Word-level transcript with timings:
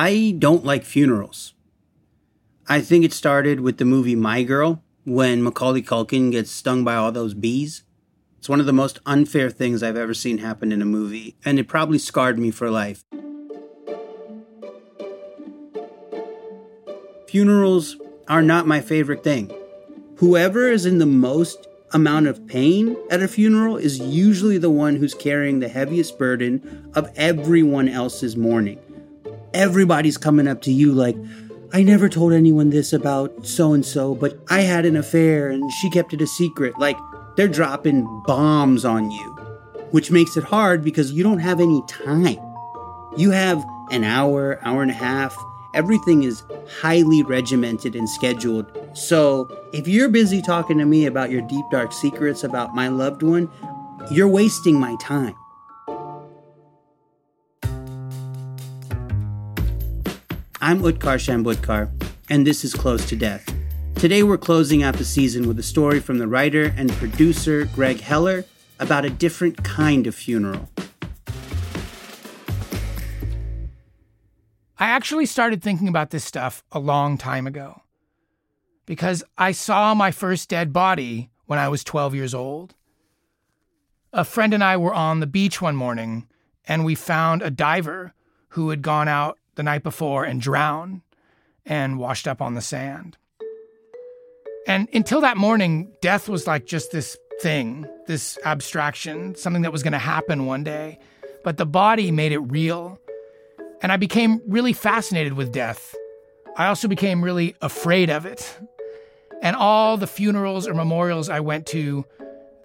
I 0.00 0.36
don't 0.38 0.64
like 0.64 0.84
funerals. 0.84 1.54
I 2.68 2.80
think 2.80 3.04
it 3.04 3.12
started 3.12 3.58
with 3.58 3.78
the 3.78 3.84
movie 3.84 4.14
My 4.14 4.44
Girl 4.44 4.80
when 5.04 5.42
Macaulay 5.42 5.82
Culkin 5.82 6.30
gets 6.30 6.52
stung 6.52 6.84
by 6.84 6.94
all 6.94 7.10
those 7.10 7.34
bees. 7.34 7.82
It's 8.38 8.48
one 8.48 8.60
of 8.60 8.66
the 8.66 8.72
most 8.72 9.00
unfair 9.06 9.50
things 9.50 9.82
I've 9.82 9.96
ever 9.96 10.14
seen 10.14 10.38
happen 10.38 10.70
in 10.70 10.80
a 10.80 10.84
movie, 10.84 11.34
and 11.44 11.58
it 11.58 11.66
probably 11.66 11.98
scarred 11.98 12.38
me 12.38 12.52
for 12.52 12.70
life. 12.70 13.02
Funerals 17.26 17.96
are 18.28 18.42
not 18.42 18.68
my 18.68 18.80
favorite 18.80 19.24
thing. 19.24 19.52
Whoever 20.18 20.68
is 20.68 20.86
in 20.86 20.98
the 20.98 21.06
most 21.06 21.66
amount 21.92 22.28
of 22.28 22.46
pain 22.46 22.96
at 23.10 23.20
a 23.20 23.26
funeral 23.26 23.76
is 23.76 23.98
usually 23.98 24.58
the 24.58 24.70
one 24.70 24.94
who's 24.94 25.14
carrying 25.14 25.58
the 25.58 25.68
heaviest 25.68 26.20
burden 26.20 26.88
of 26.94 27.10
everyone 27.16 27.88
else's 27.88 28.36
mourning. 28.36 28.78
Everybody's 29.54 30.18
coming 30.18 30.46
up 30.46 30.62
to 30.62 30.72
you 30.72 30.92
like, 30.92 31.16
I 31.72 31.82
never 31.82 32.08
told 32.08 32.32
anyone 32.32 32.70
this 32.70 32.92
about 32.92 33.46
so 33.46 33.72
and 33.74 33.84
so, 33.84 34.14
but 34.14 34.38
I 34.48 34.60
had 34.60 34.86
an 34.86 34.96
affair 34.96 35.50
and 35.50 35.70
she 35.72 35.90
kept 35.90 36.14
it 36.14 36.22
a 36.22 36.26
secret. 36.26 36.78
Like, 36.78 36.96
they're 37.36 37.46
dropping 37.46 38.22
bombs 38.26 38.84
on 38.84 39.10
you, 39.10 39.36
which 39.90 40.10
makes 40.10 40.36
it 40.36 40.44
hard 40.44 40.82
because 40.82 41.12
you 41.12 41.22
don't 41.22 41.38
have 41.38 41.60
any 41.60 41.82
time. 41.86 42.38
You 43.16 43.30
have 43.32 43.64
an 43.90 44.02
hour, 44.02 44.58
hour 44.66 44.82
and 44.82 44.90
a 44.90 44.94
half. 44.94 45.36
Everything 45.74 46.22
is 46.22 46.42
highly 46.80 47.22
regimented 47.22 47.94
and 47.94 48.08
scheduled. 48.08 48.66
So, 48.94 49.48
if 49.72 49.86
you're 49.86 50.08
busy 50.08 50.40
talking 50.40 50.78
to 50.78 50.84
me 50.86 51.06
about 51.06 51.30
your 51.30 51.42
deep, 51.42 51.66
dark 51.70 51.92
secrets 51.92 52.44
about 52.44 52.74
my 52.74 52.88
loved 52.88 53.22
one, 53.22 53.50
you're 54.10 54.28
wasting 54.28 54.80
my 54.80 54.96
time. 55.00 55.36
I'm 60.68 60.82
Utkarsh 60.82 61.32
Ambudkar, 61.32 61.90
and 62.28 62.46
this 62.46 62.62
is 62.62 62.74
Close 62.74 63.08
to 63.08 63.16
Death. 63.16 63.50
Today 63.94 64.22
we're 64.22 64.36
closing 64.36 64.82
out 64.82 64.96
the 64.96 65.04
season 65.06 65.48
with 65.48 65.58
a 65.58 65.62
story 65.62 65.98
from 65.98 66.18
the 66.18 66.28
writer 66.28 66.74
and 66.76 66.92
producer 66.92 67.64
Greg 67.74 68.00
Heller 68.00 68.44
about 68.78 69.06
a 69.06 69.08
different 69.08 69.64
kind 69.64 70.06
of 70.06 70.14
funeral. 70.14 70.68
I 74.78 74.88
actually 74.90 75.24
started 75.24 75.62
thinking 75.62 75.88
about 75.88 76.10
this 76.10 76.26
stuff 76.26 76.62
a 76.70 76.78
long 76.78 77.16
time 77.16 77.46
ago 77.46 77.80
because 78.84 79.24
I 79.38 79.52
saw 79.52 79.94
my 79.94 80.10
first 80.10 80.50
dead 80.50 80.74
body 80.74 81.30
when 81.46 81.58
I 81.58 81.70
was 81.70 81.82
12 81.82 82.14
years 82.14 82.34
old. 82.34 82.74
A 84.12 84.22
friend 84.22 84.52
and 84.52 84.62
I 84.62 84.76
were 84.76 84.92
on 84.92 85.20
the 85.20 85.26
beach 85.26 85.62
one 85.62 85.76
morning 85.76 86.28
and 86.66 86.84
we 86.84 86.94
found 86.94 87.40
a 87.40 87.50
diver 87.50 88.12
who 88.50 88.68
had 88.68 88.82
gone 88.82 89.08
out 89.08 89.38
the 89.58 89.62
night 89.64 89.82
before 89.82 90.24
and 90.24 90.40
drowned 90.40 91.02
and 91.66 91.98
washed 91.98 92.28
up 92.28 92.40
on 92.40 92.54
the 92.54 92.60
sand. 92.62 93.18
And 94.68 94.88
until 94.94 95.20
that 95.22 95.36
morning, 95.36 95.90
death 96.00 96.28
was 96.28 96.46
like 96.46 96.64
just 96.64 96.92
this 96.92 97.18
thing, 97.42 97.84
this 98.06 98.38
abstraction, 98.44 99.34
something 99.34 99.62
that 99.62 99.72
was 99.72 99.82
going 99.82 99.92
to 99.94 99.98
happen 99.98 100.46
one 100.46 100.62
day. 100.62 101.00
But 101.42 101.56
the 101.56 101.66
body 101.66 102.12
made 102.12 102.30
it 102.30 102.38
real. 102.38 103.00
And 103.82 103.90
I 103.90 103.96
became 103.96 104.40
really 104.46 104.72
fascinated 104.72 105.32
with 105.32 105.50
death. 105.50 105.92
I 106.56 106.68
also 106.68 106.86
became 106.86 107.22
really 107.22 107.56
afraid 107.60 108.10
of 108.10 108.26
it. 108.26 108.58
And 109.42 109.56
all 109.56 109.96
the 109.96 110.06
funerals 110.06 110.68
or 110.68 110.74
memorials 110.74 111.28
I 111.28 111.40
went 111.40 111.66
to, 111.68 112.04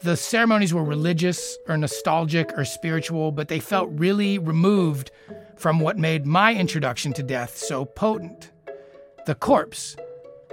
the 0.02 0.16
ceremonies 0.16 0.76
were 0.76 0.84
religious 0.84 1.58
or 1.68 1.76
nostalgic 1.76 2.56
or 2.56 2.66
spiritual, 2.66 3.32
but 3.32 3.48
they 3.48 3.60
felt 3.60 3.90
really 3.94 4.38
removed 4.38 5.10
from 5.56 5.80
what 5.80 5.98
made 5.98 6.26
my 6.26 6.54
introduction 6.54 7.14
to 7.14 7.24
death 7.24 7.58
so 7.58 7.86
potent 7.86 8.52
the 9.26 9.36
corpse. 9.36 9.96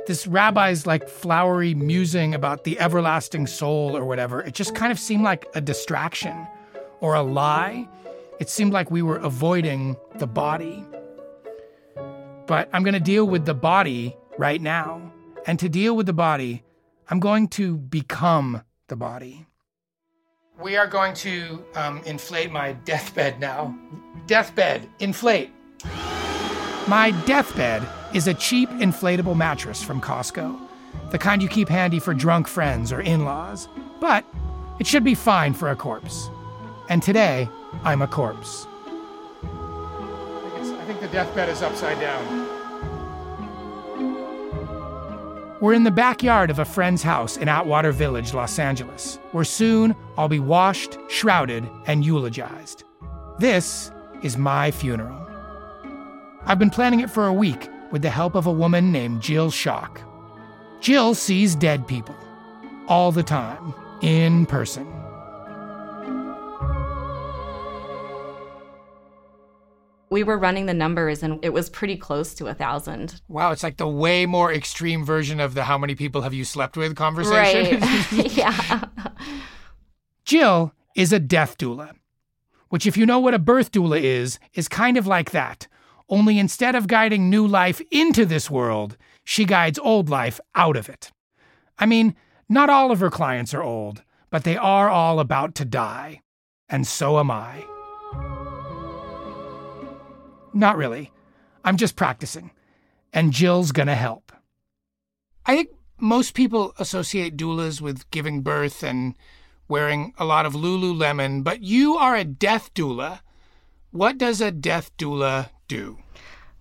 This 0.06 0.26
rabbi's 0.26 0.86
like 0.86 1.08
flowery 1.08 1.74
musing 1.74 2.34
about 2.34 2.64
the 2.64 2.78
everlasting 2.80 3.46
soul 3.46 3.96
or 3.96 4.04
whatever, 4.04 4.40
it 4.40 4.54
just 4.54 4.74
kind 4.74 4.92
of 4.92 4.98
seemed 4.98 5.24
like 5.24 5.46
a 5.54 5.60
distraction 5.60 6.46
or 7.00 7.14
a 7.14 7.22
lie. 7.22 7.88
It 8.38 8.48
seemed 8.48 8.72
like 8.72 8.90
we 8.90 9.02
were 9.02 9.18
avoiding 9.18 9.96
the 10.16 10.26
body. 10.26 10.84
But 12.46 12.68
I'm 12.72 12.82
going 12.82 12.94
to 12.94 13.00
deal 13.00 13.26
with 13.26 13.44
the 13.44 13.54
body 13.54 14.16
right 14.38 14.60
now. 14.60 15.12
And 15.46 15.58
to 15.58 15.68
deal 15.68 15.94
with 15.94 16.06
the 16.06 16.12
body, 16.12 16.64
I'm 17.08 17.20
going 17.20 17.48
to 17.48 17.76
become 17.76 18.62
the 18.88 18.96
body. 18.96 19.46
We 20.60 20.76
are 20.76 20.86
going 20.86 21.14
to 21.14 21.64
um, 21.74 22.02
inflate 22.04 22.50
my 22.50 22.72
deathbed 22.72 23.40
now. 23.40 23.74
Deathbed, 24.26 24.86
inflate. 24.98 25.50
My 26.86 27.12
deathbed 27.24 27.88
is 28.12 28.26
a 28.26 28.34
cheap 28.34 28.68
inflatable 28.68 29.36
mattress 29.36 29.82
from 29.82 30.02
Costco, 30.02 30.60
the 31.12 31.18
kind 31.18 31.42
you 31.42 31.48
keep 31.48 31.68
handy 31.68 31.98
for 31.98 32.12
drunk 32.12 32.46
friends 32.46 32.92
or 32.92 33.00
in 33.00 33.24
laws. 33.24 33.68
But 34.00 34.26
it 34.78 34.86
should 34.86 35.04
be 35.04 35.14
fine 35.14 35.54
for 35.54 35.70
a 35.70 35.76
corpse. 35.76 36.28
And 36.90 37.02
today, 37.02 37.48
I'm 37.82 38.02
a 38.02 38.06
corpse. 38.06 38.66
I 39.42 40.50
think, 40.56 40.78
I 40.78 40.84
think 40.84 41.00
the 41.00 41.08
deathbed 41.08 41.48
is 41.48 41.62
upside 41.62 41.98
down. 42.00 42.39
We're 45.60 45.74
in 45.74 45.84
the 45.84 45.90
backyard 45.90 46.48
of 46.48 46.58
a 46.58 46.64
friend's 46.64 47.02
house 47.02 47.36
in 47.36 47.46
Atwater 47.46 47.92
Village, 47.92 48.32
Los 48.32 48.58
Angeles, 48.58 49.18
where 49.32 49.44
soon 49.44 49.94
I'll 50.16 50.26
be 50.26 50.40
washed, 50.40 50.96
shrouded, 51.08 51.68
and 51.84 52.02
eulogized. 52.02 52.84
This 53.38 53.92
is 54.22 54.38
my 54.38 54.70
funeral. 54.70 55.26
I've 56.46 56.58
been 56.58 56.70
planning 56.70 57.00
it 57.00 57.10
for 57.10 57.26
a 57.26 57.32
week 57.34 57.68
with 57.90 58.00
the 58.00 58.08
help 58.08 58.36
of 58.36 58.46
a 58.46 58.52
woman 58.52 58.90
named 58.90 59.20
Jill 59.20 59.50
Schock. 59.50 60.00
Jill 60.80 61.14
sees 61.14 61.54
dead 61.54 61.86
people 61.86 62.16
all 62.88 63.12
the 63.12 63.22
time, 63.22 63.74
in 64.00 64.46
person. 64.46 64.99
We 70.10 70.24
were 70.24 70.36
running 70.36 70.66
the 70.66 70.74
numbers 70.74 71.22
and 71.22 71.42
it 71.44 71.52
was 71.52 71.70
pretty 71.70 71.96
close 71.96 72.34
to 72.34 72.48
a 72.48 72.54
thousand. 72.54 73.20
Wow, 73.28 73.52
it's 73.52 73.62
like 73.62 73.76
the 73.76 73.88
way 73.88 74.26
more 74.26 74.52
extreme 74.52 75.04
version 75.04 75.38
of 75.38 75.54
the 75.54 75.64
how 75.64 75.78
many 75.78 75.94
people 75.94 76.22
have 76.22 76.34
you 76.34 76.44
slept 76.44 76.76
with 76.76 76.96
conversation. 76.96 77.80
Right. 77.80 78.12
yeah. 78.36 78.84
Jill 80.24 80.74
is 80.96 81.12
a 81.12 81.20
death 81.20 81.56
doula, 81.58 81.92
which, 82.68 82.86
if 82.86 82.96
you 82.96 83.06
know 83.06 83.20
what 83.20 83.34
a 83.34 83.38
birth 83.38 83.70
doula 83.70 84.00
is, 84.00 84.38
is 84.54 84.68
kind 84.68 84.96
of 84.96 85.06
like 85.06 85.30
that. 85.30 85.68
Only 86.08 86.40
instead 86.40 86.74
of 86.74 86.88
guiding 86.88 87.30
new 87.30 87.46
life 87.46 87.80
into 87.92 88.26
this 88.26 88.50
world, 88.50 88.96
she 89.24 89.44
guides 89.44 89.78
old 89.78 90.08
life 90.08 90.40
out 90.56 90.76
of 90.76 90.88
it. 90.88 91.12
I 91.78 91.86
mean, 91.86 92.16
not 92.48 92.68
all 92.68 92.90
of 92.90 92.98
her 92.98 93.10
clients 93.10 93.54
are 93.54 93.62
old, 93.62 94.02
but 94.28 94.42
they 94.42 94.56
are 94.56 94.88
all 94.88 95.20
about 95.20 95.54
to 95.56 95.64
die. 95.64 96.22
And 96.68 96.84
so 96.84 97.20
am 97.20 97.30
I. 97.30 97.64
Not 100.52 100.76
really. 100.76 101.12
I'm 101.64 101.76
just 101.76 101.96
practicing. 101.96 102.50
And 103.12 103.32
Jill's 103.32 103.72
gonna 103.72 103.94
help. 103.94 104.32
I 105.46 105.56
think 105.56 105.70
most 105.98 106.34
people 106.34 106.74
associate 106.78 107.36
doulas 107.36 107.80
with 107.80 108.10
giving 108.10 108.42
birth 108.42 108.82
and 108.82 109.14
wearing 109.68 110.12
a 110.18 110.24
lot 110.24 110.46
of 110.46 110.54
Lululemon, 110.54 111.44
but 111.44 111.62
you 111.62 111.96
are 111.96 112.16
a 112.16 112.24
death 112.24 112.74
doula. 112.74 113.20
What 113.90 114.18
does 114.18 114.40
a 114.40 114.50
death 114.50 114.90
doula 114.98 115.50
do? 115.68 115.98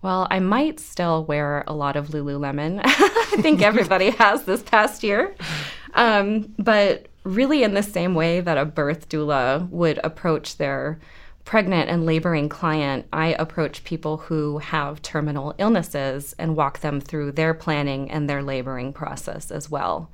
Well, 0.02 0.26
I 0.30 0.40
might 0.40 0.80
still 0.80 1.24
wear 1.24 1.62
a 1.66 1.74
lot 1.74 1.96
of 1.96 2.08
Lululemon. 2.08 2.80
I 2.84 3.36
think 3.42 3.60
everybody 3.60 4.10
has 4.18 4.44
this 4.44 4.62
past 4.62 5.02
year. 5.02 5.34
Um, 5.94 6.54
but 6.58 7.08
really, 7.24 7.62
in 7.62 7.74
the 7.74 7.82
same 7.82 8.14
way 8.14 8.40
that 8.40 8.56
a 8.56 8.64
birth 8.64 9.08
doula 9.08 9.68
would 9.68 10.00
approach 10.02 10.56
their 10.56 10.98
pregnant 11.50 11.90
and 11.90 12.06
laboring 12.06 12.48
client, 12.48 13.04
I 13.12 13.34
approach 13.36 13.82
people 13.82 14.18
who 14.18 14.58
have 14.58 15.02
terminal 15.02 15.52
illnesses 15.58 16.32
and 16.38 16.54
walk 16.54 16.78
them 16.78 17.00
through 17.00 17.32
their 17.32 17.54
planning 17.54 18.08
and 18.08 18.30
their 18.30 18.40
laboring 18.40 18.92
process 18.92 19.50
as 19.50 19.68
well. 19.68 20.12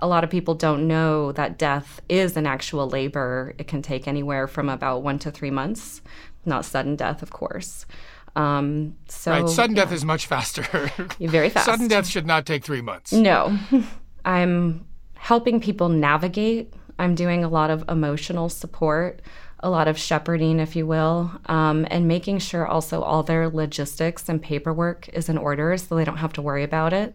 A 0.00 0.08
lot 0.08 0.24
of 0.24 0.30
people 0.30 0.56
don't 0.56 0.88
know 0.88 1.30
that 1.30 1.56
death 1.56 2.00
is 2.08 2.36
an 2.36 2.48
actual 2.48 2.88
labor. 2.88 3.54
It 3.58 3.68
can 3.68 3.80
take 3.80 4.08
anywhere 4.08 4.48
from 4.48 4.68
about 4.68 5.04
one 5.04 5.20
to 5.20 5.30
three 5.30 5.52
months, 5.52 6.02
not 6.44 6.64
sudden 6.64 6.96
death, 6.96 7.22
of 7.22 7.30
course. 7.30 7.86
Um, 8.34 8.96
so 9.06 9.30
right, 9.30 9.48
sudden 9.48 9.76
yeah. 9.76 9.84
death 9.84 9.92
is 9.92 10.04
much 10.04 10.26
faster. 10.26 10.62
Very 11.20 11.48
fast. 11.48 11.66
Sudden 11.66 11.86
death 11.86 12.08
should 12.08 12.26
not 12.26 12.44
take 12.44 12.64
three 12.64 12.82
months. 12.82 13.12
No, 13.12 13.56
I'm 14.24 14.84
helping 15.14 15.60
people 15.60 15.88
navigate. 15.88 16.74
I'm 16.98 17.14
doing 17.14 17.44
a 17.44 17.48
lot 17.48 17.70
of 17.70 17.84
emotional 17.88 18.48
support 18.48 19.22
a 19.62 19.70
lot 19.70 19.88
of 19.88 19.98
shepherding, 19.98 20.58
if 20.58 20.74
you 20.74 20.86
will, 20.86 21.30
um, 21.46 21.86
and 21.90 22.08
making 22.08 22.38
sure 22.38 22.66
also 22.66 23.02
all 23.02 23.22
their 23.22 23.48
logistics 23.48 24.28
and 24.28 24.42
paperwork 24.42 25.08
is 25.10 25.28
in 25.28 25.38
order 25.38 25.76
so 25.76 25.94
they 25.94 26.04
don't 26.04 26.16
have 26.16 26.32
to 26.34 26.42
worry 26.42 26.64
about 26.64 26.92
it. 26.92 27.14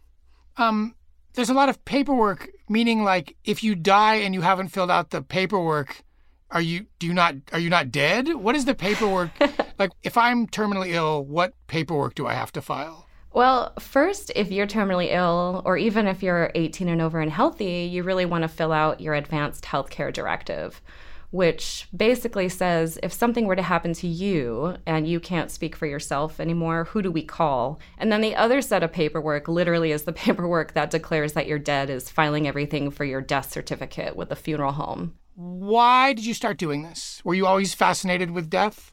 Um, 0.57 0.95
there's 1.33 1.49
a 1.49 1.53
lot 1.53 1.69
of 1.69 1.83
paperwork, 1.85 2.49
meaning 2.69 3.03
like 3.03 3.35
if 3.43 3.63
you 3.63 3.75
die 3.75 4.15
and 4.15 4.33
you 4.33 4.41
haven't 4.41 4.69
filled 4.69 4.91
out 4.91 5.11
the 5.11 5.21
paperwork, 5.21 6.03
are 6.49 6.61
you 6.61 6.85
do 6.99 7.07
you 7.07 7.13
not 7.13 7.35
are 7.51 7.59
you 7.59 7.69
not 7.69 7.91
dead? 7.91 8.33
What 8.33 8.55
is 8.55 8.65
the 8.65 8.75
paperwork? 8.75 9.31
Like, 9.79 9.91
if 10.01 10.17
I'm 10.17 10.47
terminally 10.47 10.93
ill, 10.93 11.23
what 11.23 11.53
paperwork 11.67 12.15
do 12.15 12.25
I 12.25 12.33
have 12.33 12.51
to 12.53 12.63
file? 12.63 13.05
Well, 13.31 13.73
first, 13.77 14.31
if 14.35 14.51
you're 14.51 14.65
terminally 14.65 15.13
ill, 15.13 15.61
or 15.65 15.77
even 15.77 16.07
if 16.07 16.23
you're 16.23 16.51
18 16.55 16.89
and 16.89 17.01
over 17.01 17.19
and 17.19 17.31
healthy, 17.31 17.87
you 17.91 18.01
really 18.01 18.25
want 18.25 18.41
to 18.41 18.47
fill 18.47 18.71
out 18.71 19.01
your 19.01 19.13
advanced 19.13 19.65
healthcare 19.65 20.11
directive, 20.11 20.81
which 21.31 21.87
basically 21.95 22.47
says 22.49 22.97
if 23.03 23.11
something 23.11 23.45
were 23.45 23.55
to 23.55 23.61
happen 23.61 23.93
to 23.93 24.07
you 24.07 24.77
and 24.85 25.07
you 25.07 25.19
can't 25.19 25.51
speak 25.51 25.75
for 25.75 25.85
yourself 25.85 26.39
anymore, 26.39 26.85
who 26.85 27.01
do 27.01 27.11
we 27.11 27.23
call? 27.23 27.79
And 27.97 28.11
then 28.11 28.21
the 28.21 28.35
other 28.35 28.61
set 28.61 28.83
of 28.83 28.93
paperwork 28.93 29.47
literally 29.47 29.91
is 29.91 30.03
the 30.03 30.13
paperwork 30.13 30.73
that 30.73 30.91
declares 30.91 31.33
that 31.33 31.47
you're 31.47 31.59
dead, 31.59 31.89
is 31.89 32.09
filing 32.09 32.47
everything 32.47 32.91
for 32.91 33.03
your 33.03 33.21
death 33.21 33.51
certificate 33.51 34.15
with 34.15 34.29
the 34.29 34.35
funeral 34.35 34.73
home. 34.73 35.15
Why 35.35 36.13
did 36.13 36.25
you 36.25 36.33
start 36.33 36.57
doing 36.57 36.83
this? 36.83 37.21
Were 37.23 37.35
you 37.35 37.45
always 37.45 37.73
fascinated 37.73 38.31
with 38.31 38.49
death? 38.49 38.91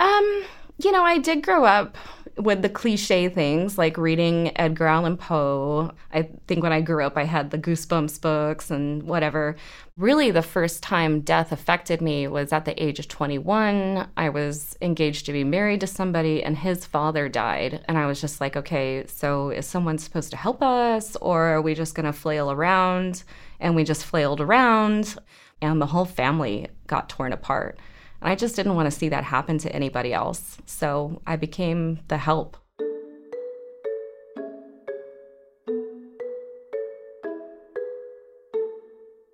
Um, 0.00 0.44
you 0.78 0.90
know, 0.90 1.04
I 1.04 1.18
did 1.18 1.42
grow 1.42 1.64
up 1.64 1.96
with 2.36 2.62
the 2.62 2.68
cliche 2.68 3.28
things 3.28 3.78
like 3.78 3.96
reading 3.96 4.50
Edgar 4.56 4.86
Allan 4.86 5.16
Poe. 5.16 5.92
I 6.12 6.28
think 6.46 6.62
when 6.62 6.72
I 6.72 6.80
grew 6.80 7.04
up, 7.04 7.16
I 7.16 7.24
had 7.24 7.50
the 7.50 7.58
Goosebumps 7.58 8.20
books 8.20 8.70
and 8.70 9.04
whatever. 9.04 9.56
Really, 9.96 10.30
the 10.32 10.42
first 10.42 10.82
time 10.82 11.20
death 11.20 11.52
affected 11.52 12.00
me 12.00 12.26
was 12.26 12.52
at 12.52 12.64
the 12.64 12.82
age 12.82 12.98
of 12.98 13.06
21. 13.06 14.08
I 14.16 14.28
was 14.28 14.76
engaged 14.82 15.26
to 15.26 15.32
be 15.32 15.44
married 15.44 15.80
to 15.80 15.86
somebody, 15.86 16.42
and 16.42 16.56
his 16.56 16.84
father 16.84 17.28
died. 17.28 17.84
And 17.86 17.96
I 17.96 18.06
was 18.06 18.20
just 18.20 18.40
like, 18.40 18.56
okay, 18.56 19.06
so 19.06 19.50
is 19.50 19.66
someone 19.66 19.98
supposed 19.98 20.30
to 20.32 20.36
help 20.36 20.62
us, 20.62 21.16
or 21.16 21.44
are 21.44 21.62
we 21.62 21.74
just 21.74 21.94
going 21.94 22.06
to 22.06 22.12
flail 22.12 22.50
around? 22.50 23.22
And 23.60 23.76
we 23.76 23.84
just 23.84 24.04
flailed 24.04 24.40
around, 24.40 25.16
and 25.62 25.80
the 25.80 25.86
whole 25.86 26.04
family 26.04 26.68
got 26.88 27.08
torn 27.08 27.32
apart. 27.32 27.78
And 28.24 28.32
I 28.32 28.36
just 28.36 28.56
didn't 28.56 28.74
want 28.74 28.86
to 28.86 28.90
see 28.90 29.10
that 29.10 29.22
happen 29.22 29.58
to 29.58 29.72
anybody 29.72 30.14
else. 30.14 30.56
So 30.64 31.20
I 31.26 31.36
became 31.36 32.00
the 32.08 32.16
help. 32.16 32.56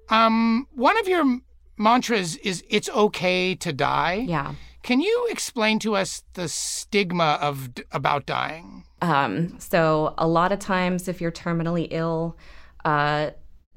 Um, 0.09 0.67
one 0.75 0.99
of 0.99 1.07
your 1.07 1.39
mantras 1.79 2.35
is 2.39 2.65
it's 2.69 2.89
okay 2.89 3.55
to 3.55 3.73
die. 3.73 4.25
Yeah. 4.27 4.55
Can 4.83 5.01
you 5.01 5.29
explain 5.31 5.79
to 5.81 5.95
us 5.95 6.25
the 6.33 6.49
stigma 6.49 7.39
of 7.41 7.69
about 7.93 8.27
dying? 8.27 8.83
Um, 9.03 9.55
so 9.61 10.15
a 10.19 10.27
lot 10.27 10.51
of 10.51 10.59
times, 10.59 11.07
if 11.07 11.21
you're 11.21 11.31
terminally 11.31 11.87
ill, 11.93 12.37
uh, 12.85 13.31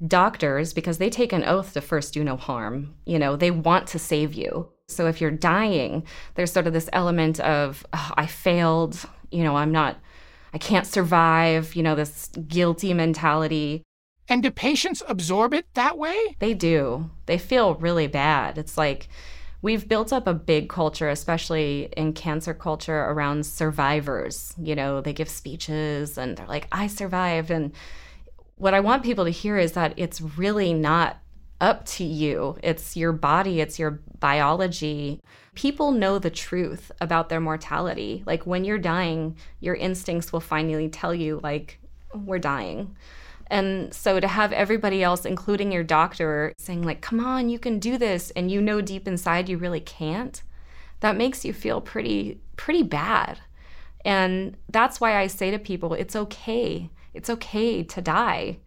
doctors, 0.08 0.74
because 0.74 0.98
they 0.98 1.12
take 1.12 1.34
an 1.34 1.44
oath 1.44 1.74
to 1.74 1.82
first 1.82 2.16
do 2.16 2.24
no 2.24 2.36
harm, 2.36 2.96
you 3.06 3.20
know, 3.20 3.36
they 3.36 3.52
want 3.52 3.86
to 3.88 4.00
save 4.00 4.34
you. 4.34 4.73
So 4.90 5.08
if 5.08 5.22
you're 5.22 5.32
dying, 5.32 6.04
there's 6.36 6.52
sort 6.52 6.68
of 6.68 6.74
this 6.74 6.90
element 6.94 7.40
of, 7.40 7.86
oh, 7.94 8.12
I 8.16 8.26
failed, 8.26 9.06
you 9.32 9.44
know, 9.44 9.56
I'm 9.56 9.72
not, 9.72 9.98
I 10.54 10.58
can't 10.58 10.86
survive, 10.86 11.76
you 11.76 11.84
know, 11.84 11.96
this 11.96 12.28
guilty 12.48 12.94
mentality. 12.94 13.84
And 14.30 14.44
do 14.44 14.52
patients 14.52 15.04
absorb 15.08 15.54
it 15.54 15.66
that 15.74 15.98
way? 15.98 16.36
They 16.40 16.54
do. 16.54 17.10
They 17.26 17.38
feel 17.38 17.76
really 17.76 18.08
bad. 18.08 18.58
It's 18.58 18.78
like 18.78 19.08
we've 19.62 19.88
built 19.88 20.14
up 20.14 20.28
a 20.28 20.34
big 20.34 20.70
culture, 20.70 21.10
especially 21.10 21.90
in 21.98 22.14
cancer 22.14 22.54
culture, 22.54 23.04
around 23.06 23.46
survivors. 23.46 24.54
You 24.58 24.76
know, 24.76 25.02
they 25.02 25.14
give 25.14 25.30
speeches 25.30 26.18
and 26.18 26.38
they're 26.38 26.48
like, 26.48 26.68
I 26.72 26.88
survived. 26.88 27.52
And 27.52 27.74
what 28.56 28.74
I 28.74 28.82
want 28.82 29.04
people 29.04 29.26
to 29.26 29.32
hear 29.32 29.58
is 29.58 29.72
that 29.74 29.94
it's 29.98 30.22
really 30.22 30.74
not 30.74 31.18
up 31.64 31.86
to 31.86 32.04
you. 32.04 32.58
It's 32.62 32.98
your 32.98 33.14
body, 33.14 33.62
it's 33.62 33.80
your 33.80 34.02
biology. 34.20 35.22
People 35.56 35.94
know 35.94 36.20
the 36.20 36.30
truth 36.30 36.92
about 37.00 37.30
their 37.30 37.40
mortality. 37.40 38.22
Like 38.26 38.46
when 38.46 38.66
you're 38.66 38.78
dying, 38.78 39.38
your 39.62 39.76
instincts 39.76 40.34
will 40.34 40.42
finally 40.42 40.90
tell 40.90 41.16
you, 41.16 41.40
like, 41.42 41.80
we're 42.14 42.38
dying. 42.38 42.98
And 43.48 43.94
so 43.94 44.20
to 44.20 44.28
have 44.28 44.52
everybody 44.52 45.02
else, 45.04 45.26
including 45.26 45.72
your 45.72 45.84
doctor, 45.84 46.54
saying, 46.58 46.84
like, 46.84 47.02
come 47.02 47.24
on, 47.24 47.48
you 47.48 47.60
can 47.60 47.80
do 47.80 47.98
this, 47.98 48.30
and 48.32 48.52
you 48.52 48.62
know 48.62 48.82
deep 48.82 49.08
inside 49.08 49.48
you 49.48 49.58
really 49.58 49.80
can't, 49.80 50.44
that 51.00 51.16
makes 51.16 51.46
you 51.46 51.54
feel 51.54 51.80
pretty, 51.80 52.42
pretty 52.58 52.84
bad. 52.84 53.40
And 54.04 54.58
that's 54.70 55.00
why 55.00 55.18
I 55.18 55.28
say 55.28 55.50
to 55.52 55.60
people, 55.60 55.94
it's 55.94 56.16
okay. 56.16 56.90
It's 57.14 57.30
okay 57.30 57.84
to 57.84 58.02
die. 58.02 58.58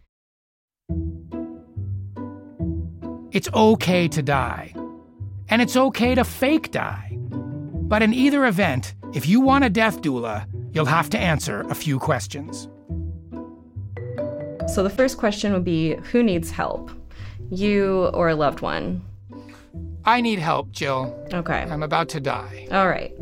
It's 3.37 3.53
okay 3.53 4.09
to 4.09 4.23
die. 4.23 4.73
And 5.50 5.61
it's 5.61 5.77
okay 5.77 6.15
to 6.15 6.25
fake 6.25 6.71
die. 6.71 7.19
But 7.21 8.00
in 8.00 8.15
either 8.15 8.47
event, 8.47 8.94
if 9.12 9.27
you 9.27 9.43
want 9.43 9.62
a 9.62 9.69
death 9.69 10.00
doula, 10.00 10.47
you'll 10.73 10.87
have 10.87 11.11
to 11.11 11.19
answer 11.19 11.61
a 11.69 11.75
few 11.75 11.99
questions. 11.99 12.67
So 14.73 14.83
the 14.83 14.88
first 14.88 15.19
question 15.19 15.53
would 15.53 15.65
be 15.65 15.97
Who 16.12 16.23
needs 16.23 16.50
help? 16.50 16.91
You 17.50 18.06
or 18.15 18.31
a 18.31 18.35
loved 18.35 18.62
one? 18.62 19.05
I 20.06 20.23
need 20.23 20.38
help, 20.38 20.73
Jill. 20.73 21.15
Okay. 21.35 21.61
I'm 21.61 21.83
about 21.83 22.09
to 22.11 22.21
die. 22.21 22.67
All 22.71 22.88
right. 22.88 23.12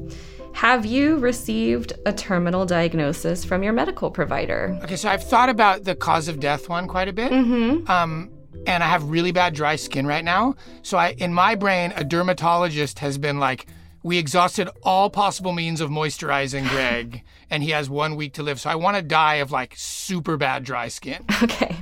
Have 0.53 0.87
you 0.87 1.17
received 1.17 1.93
a 2.07 2.13
terminal 2.13 2.67
diagnosis 2.67 3.45
from 3.45 3.65
your 3.65 3.73
medical 3.73 4.13
provider? 4.13 4.79
Okay, 4.85 4.95
so 4.95 5.09
I've 5.09 5.25
thought 5.25 5.49
about 5.49 5.83
the 5.83 5.97
cause 5.97 6.29
of 6.29 6.39
death 6.39 6.69
one 6.69 6.87
quite 6.87 7.09
a 7.09 7.13
bit. 7.13 7.33
Mm-hmm. 7.33 7.91
Um, 7.91 8.31
and 8.67 8.83
I 8.83 8.89
have 8.89 9.05
really 9.05 9.33
bad 9.33 9.55
dry 9.55 9.77
skin 9.77 10.07
right 10.07 10.25
now. 10.25 10.57
So 10.83 10.99
I, 10.99 11.11
in 11.13 11.33
my 11.33 11.55
brain, 11.55 11.93
a 11.97 12.05
dermatologist 12.05 12.99
has 13.01 13.19
been 13.19 13.39
like, 13.39 13.67
we 14.03 14.19
exhausted 14.19 14.69
all 14.83 15.09
possible 15.09 15.53
means 15.53 15.81
of 15.81 15.91
moisturizing 15.91 16.69
Greg, 16.69 17.23
and 17.51 17.63
he 17.63 17.71
has 17.71 17.89
one 17.89 18.17
week 18.17 18.35
to 18.35 18.43
live. 18.43 18.61
So 18.61 18.71
I 18.71 18.75
want 18.75 18.97
to 18.97 19.03
die 19.03 19.37
of 19.37 19.51
like 19.51 19.75
super 19.77 20.37
bad 20.37 20.65
dry 20.65 20.89
skin. 20.89 21.25
Okay. 21.43 21.77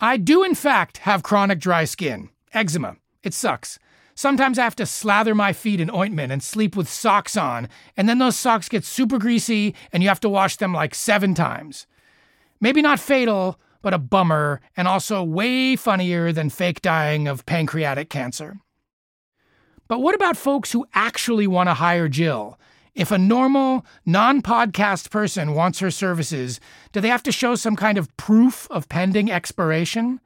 I 0.00 0.16
do, 0.16 0.44
in 0.44 0.54
fact, 0.54 0.98
have 0.98 1.24
chronic 1.24 1.58
dry 1.58 1.84
skin, 1.84 2.30
eczema. 2.52 2.96
It 3.24 3.34
sucks. 3.34 3.80
Sometimes 4.14 4.58
I 4.58 4.64
have 4.64 4.76
to 4.76 4.86
slather 4.86 5.34
my 5.34 5.52
feet 5.52 5.80
in 5.80 5.90
ointment 5.90 6.32
and 6.32 6.42
sleep 6.42 6.76
with 6.76 6.88
socks 6.88 7.36
on, 7.36 7.68
and 7.96 8.08
then 8.08 8.18
those 8.18 8.36
socks 8.36 8.68
get 8.68 8.84
super 8.84 9.18
greasy 9.18 9.74
and 9.92 10.02
you 10.02 10.08
have 10.08 10.20
to 10.20 10.28
wash 10.28 10.56
them 10.56 10.72
like 10.72 10.94
seven 10.94 11.34
times. 11.34 11.86
Maybe 12.60 12.82
not 12.82 13.00
fatal, 13.00 13.58
but 13.82 13.94
a 13.94 13.98
bummer 13.98 14.60
and 14.76 14.88
also 14.88 15.22
way 15.22 15.76
funnier 15.76 16.32
than 16.32 16.50
fake 16.50 16.82
dying 16.82 17.28
of 17.28 17.46
pancreatic 17.46 18.10
cancer. 18.10 18.58
But 19.88 20.00
what 20.00 20.14
about 20.14 20.36
folks 20.36 20.72
who 20.72 20.86
actually 20.94 21.46
want 21.46 21.68
to 21.68 21.74
hire 21.74 22.08
Jill? 22.08 22.58
If 22.94 23.10
a 23.10 23.18
normal, 23.18 23.86
non 24.04 24.42
podcast 24.42 25.10
person 25.10 25.54
wants 25.54 25.78
her 25.78 25.90
services, 25.90 26.60
do 26.92 27.00
they 27.00 27.08
have 27.08 27.22
to 27.22 27.32
show 27.32 27.54
some 27.54 27.76
kind 27.76 27.96
of 27.96 28.14
proof 28.16 28.66
of 28.70 28.88
pending 28.88 29.30
expiration? 29.30 30.20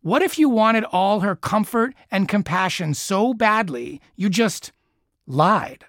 What 0.00 0.22
if 0.22 0.38
you 0.38 0.48
wanted 0.48 0.84
all 0.84 1.20
her 1.20 1.34
comfort 1.34 1.94
and 2.10 2.28
compassion 2.28 2.94
so 2.94 3.34
badly 3.34 4.00
you 4.16 4.28
just 4.28 4.70
lied? 5.26 5.86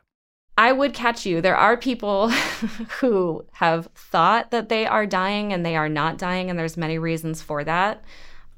I 0.57 0.71
would 0.71 0.93
catch 0.93 1.25
you. 1.25 1.41
There 1.41 1.57
are 1.57 1.75
people 1.77 2.29
who 3.00 3.45
have 3.53 3.89
thought 3.95 4.51
that 4.51 4.69
they 4.69 4.85
are 4.85 5.05
dying 5.05 5.51
and 5.53 5.65
they 5.65 5.75
are 5.75 5.89
not 5.89 6.17
dying, 6.17 6.50
and 6.50 6.57
there's 6.57 6.77
many 6.77 6.97
reasons 6.97 7.41
for 7.41 7.63
that. 7.63 8.03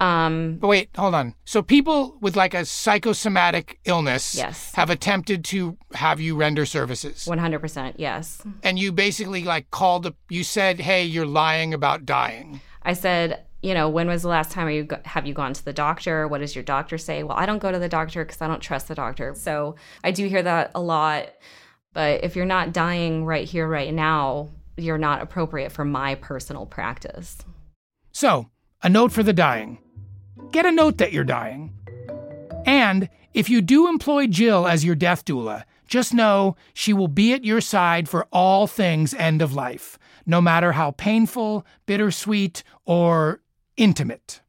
Um, 0.00 0.58
But 0.60 0.68
wait, 0.68 0.90
hold 0.96 1.16
on. 1.16 1.34
So 1.44 1.60
people 1.60 2.16
with 2.20 2.36
like 2.36 2.54
a 2.54 2.64
psychosomatic 2.64 3.80
illness 3.84 4.34
Yes. 4.36 4.72
have 4.74 4.90
attempted 4.90 5.44
to 5.46 5.76
have 5.94 6.20
you 6.20 6.36
render 6.36 6.64
services. 6.66 7.24
100%, 7.26 7.94
yes. 7.96 8.40
And 8.62 8.78
you 8.78 8.92
basically 8.92 9.42
like 9.42 9.70
called 9.72 10.06
up, 10.06 10.14
you 10.28 10.44
said, 10.44 10.78
hey, 10.80 11.04
you're 11.04 11.26
lying 11.26 11.74
about 11.74 12.06
dying. 12.06 12.60
I 12.84 12.92
said, 12.92 13.42
you 13.60 13.74
know, 13.74 13.88
when 13.88 14.06
was 14.06 14.22
the 14.22 14.28
last 14.28 14.52
time 14.52 14.70
you 14.70 14.84
go- 14.84 15.00
have 15.04 15.26
you 15.26 15.34
gone 15.34 15.52
to 15.52 15.64
the 15.64 15.72
doctor? 15.72 16.28
What 16.28 16.38
does 16.38 16.54
your 16.54 16.62
doctor 16.62 16.96
say? 16.96 17.24
Well, 17.24 17.36
I 17.36 17.44
don't 17.44 17.58
go 17.58 17.72
to 17.72 17.78
the 17.80 17.88
doctor 17.88 18.24
because 18.24 18.40
I 18.40 18.46
don't 18.46 18.60
trust 18.60 18.86
the 18.86 18.94
doctor. 18.94 19.34
So 19.34 19.74
I 20.04 20.12
do 20.12 20.28
hear 20.28 20.44
that 20.44 20.70
a 20.76 20.80
lot. 20.80 21.30
But 21.98 22.22
if 22.22 22.36
you're 22.36 22.46
not 22.46 22.72
dying 22.72 23.24
right 23.24 23.44
here, 23.44 23.66
right 23.66 23.92
now, 23.92 24.50
you're 24.76 24.98
not 24.98 25.20
appropriate 25.20 25.72
for 25.72 25.84
my 25.84 26.14
personal 26.14 26.64
practice. 26.64 27.38
So, 28.12 28.50
a 28.84 28.88
note 28.88 29.10
for 29.10 29.24
the 29.24 29.32
dying. 29.32 29.78
Get 30.52 30.64
a 30.64 30.70
note 30.70 30.98
that 30.98 31.12
you're 31.12 31.24
dying. 31.24 31.74
And 32.64 33.08
if 33.34 33.50
you 33.50 33.60
do 33.60 33.88
employ 33.88 34.28
Jill 34.28 34.68
as 34.68 34.84
your 34.84 34.94
death 34.94 35.24
doula, 35.24 35.64
just 35.88 36.14
know 36.14 36.54
she 36.72 36.92
will 36.92 37.08
be 37.08 37.32
at 37.32 37.42
your 37.42 37.60
side 37.60 38.08
for 38.08 38.28
all 38.30 38.68
things 38.68 39.12
end 39.12 39.42
of 39.42 39.52
life, 39.52 39.98
no 40.24 40.40
matter 40.40 40.70
how 40.70 40.92
painful, 40.92 41.66
bittersweet, 41.84 42.62
or 42.86 43.40
intimate. 43.76 44.40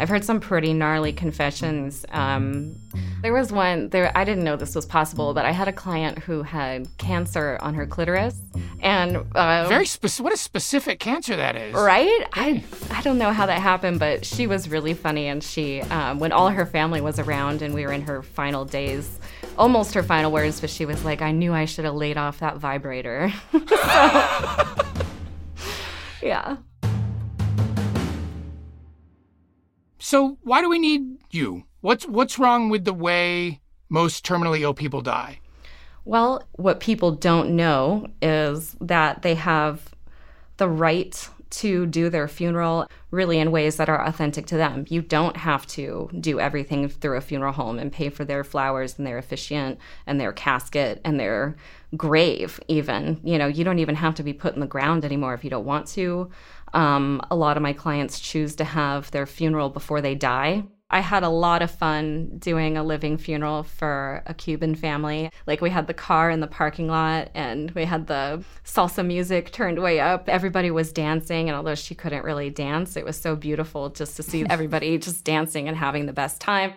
I've 0.00 0.08
heard 0.08 0.24
some 0.24 0.40
pretty 0.40 0.72
gnarly 0.72 1.12
confessions. 1.12 2.06
Um, 2.10 2.74
there 3.22 3.34
was 3.34 3.52
one 3.52 3.90
there. 3.90 4.10
I 4.16 4.24
didn't 4.24 4.44
know 4.44 4.56
this 4.56 4.74
was 4.74 4.86
possible, 4.86 5.34
but 5.34 5.44
I 5.44 5.52
had 5.52 5.68
a 5.68 5.72
client 5.72 6.18
who 6.20 6.42
had 6.42 6.88
cancer 6.96 7.58
on 7.60 7.74
her 7.74 7.86
clitoris, 7.86 8.40
and 8.80 9.18
uh, 9.34 9.68
Very 9.68 9.84
specific. 9.84 10.24
What 10.24 10.32
a 10.32 10.38
specific 10.38 11.00
cancer 11.00 11.36
that 11.36 11.54
is. 11.54 11.74
right. 11.74 12.26
I 12.32 12.64
I 12.90 13.02
don't 13.02 13.18
know 13.18 13.32
how 13.32 13.44
that 13.46 13.60
happened, 13.60 13.98
but 13.98 14.24
she 14.24 14.46
was 14.46 14.68
really 14.70 14.94
funny, 14.94 15.26
and 15.26 15.44
she 15.44 15.82
um, 15.82 16.18
when 16.18 16.32
all 16.32 16.48
her 16.48 16.64
family 16.64 17.00
was 17.02 17.18
around 17.18 17.60
and 17.60 17.74
we 17.74 17.84
were 17.84 17.92
in 17.92 18.02
her 18.02 18.22
final 18.22 18.64
days 18.64 19.18
almost 19.58 19.92
her 19.92 20.02
final 20.02 20.32
words, 20.32 20.60
but 20.60 20.70
she 20.70 20.86
was 20.86 21.04
like, 21.04 21.20
I 21.20 21.32
knew 21.32 21.52
I 21.52 21.66
should 21.66 21.84
have 21.84 21.94
laid 21.94 22.16
off 22.16 22.38
that 22.40 22.56
vibrator. 22.56 23.30
so, 23.52 23.58
yeah. 26.22 26.56
So 30.10 30.38
why 30.42 30.60
do 30.60 30.68
we 30.68 30.80
need 30.80 31.18
you? 31.30 31.62
What's 31.82 32.04
what's 32.04 32.36
wrong 32.36 32.68
with 32.68 32.84
the 32.84 32.92
way 32.92 33.60
most 33.88 34.26
terminally 34.26 34.62
ill 34.62 34.74
people 34.74 35.02
die? 35.02 35.38
Well, 36.04 36.48
what 36.56 36.80
people 36.80 37.12
don't 37.12 37.54
know 37.54 38.08
is 38.20 38.76
that 38.80 39.22
they 39.22 39.36
have 39.36 39.94
the 40.56 40.68
right 40.68 41.28
to 41.50 41.86
do 41.86 42.08
their 42.08 42.26
funeral 42.26 42.86
really 43.10 43.38
in 43.38 43.50
ways 43.50 43.76
that 43.76 43.88
are 43.88 44.04
authentic 44.04 44.46
to 44.46 44.56
them. 44.56 44.84
You 44.88 45.02
don't 45.02 45.36
have 45.36 45.66
to 45.68 46.08
do 46.18 46.38
everything 46.40 46.88
through 46.88 47.16
a 47.16 47.20
funeral 47.20 47.52
home 47.52 47.78
and 47.78 47.92
pay 47.92 48.08
for 48.08 48.24
their 48.24 48.44
flowers 48.44 48.98
and 48.98 49.06
their 49.06 49.18
officiant 49.18 49.78
and 50.06 50.20
their 50.20 50.32
casket 50.32 51.00
and 51.04 51.18
their 51.18 51.56
grave, 51.96 52.60
even. 52.68 53.20
You 53.24 53.38
know, 53.38 53.48
you 53.48 53.64
don't 53.64 53.80
even 53.80 53.96
have 53.96 54.14
to 54.16 54.22
be 54.22 54.32
put 54.32 54.54
in 54.54 54.60
the 54.60 54.66
ground 54.66 55.04
anymore 55.04 55.34
if 55.34 55.42
you 55.42 55.50
don't 55.50 55.64
want 55.64 55.88
to. 55.88 56.30
Um, 56.72 57.20
a 57.30 57.36
lot 57.36 57.56
of 57.56 57.62
my 57.62 57.72
clients 57.72 58.20
choose 58.20 58.56
to 58.56 58.64
have 58.64 59.10
their 59.10 59.26
funeral 59.26 59.70
before 59.70 60.00
they 60.00 60.14
die. 60.14 60.64
I 60.92 61.00
had 61.00 61.22
a 61.22 61.28
lot 61.28 61.62
of 61.62 61.70
fun 61.70 62.38
doing 62.38 62.76
a 62.76 62.82
living 62.82 63.16
funeral 63.16 63.62
for 63.62 64.22
a 64.26 64.34
Cuban 64.34 64.74
family. 64.74 65.30
Like 65.46 65.60
we 65.60 65.70
had 65.70 65.86
the 65.86 65.94
car 65.94 66.30
in 66.30 66.40
the 66.40 66.48
parking 66.48 66.88
lot 66.88 67.30
and 67.34 67.70
we 67.72 67.84
had 67.84 68.08
the 68.08 68.42
salsa 68.64 69.06
music 69.06 69.52
turned 69.52 69.80
way 69.80 70.00
up. 70.00 70.28
Everybody 70.28 70.72
was 70.72 70.92
dancing 70.92 71.48
and 71.48 71.56
although 71.56 71.76
she 71.76 71.94
couldn't 71.94 72.24
really 72.24 72.50
dance, 72.50 72.96
it 72.96 73.04
was 73.04 73.16
so 73.16 73.36
beautiful 73.36 73.90
just 73.90 74.16
to 74.16 74.24
see 74.24 74.44
everybody 74.50 74.98
just 74.98 75.24
dancing 75.24 75.68
and 75.68 75.76
having 75.76 76.06
the 76.06 76.12
best 76.12 76.40
time. 76.40 76.72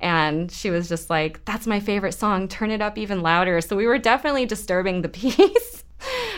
And 0.00 0.52
she 0.52 0.68
was 0.68 0.88
just 0.88 1.08
like, 1.08 1.42
"That's 1.46 1.66
my 1.66 1.80
favorite 1.80 2.12
song. 2.12 2.48
Turn 2.48 2.70
it 2.70 2.82
up 2.82 2.98
even 2.98 3.22
louder." 3.22 3.60
So 3.62 3.76
we 3.76 3.86
were 3.86 3.96
definitely 3.96 4.44
disturbing 4.44 5.00
the 5.00 5.08
peace. 5.20 5.83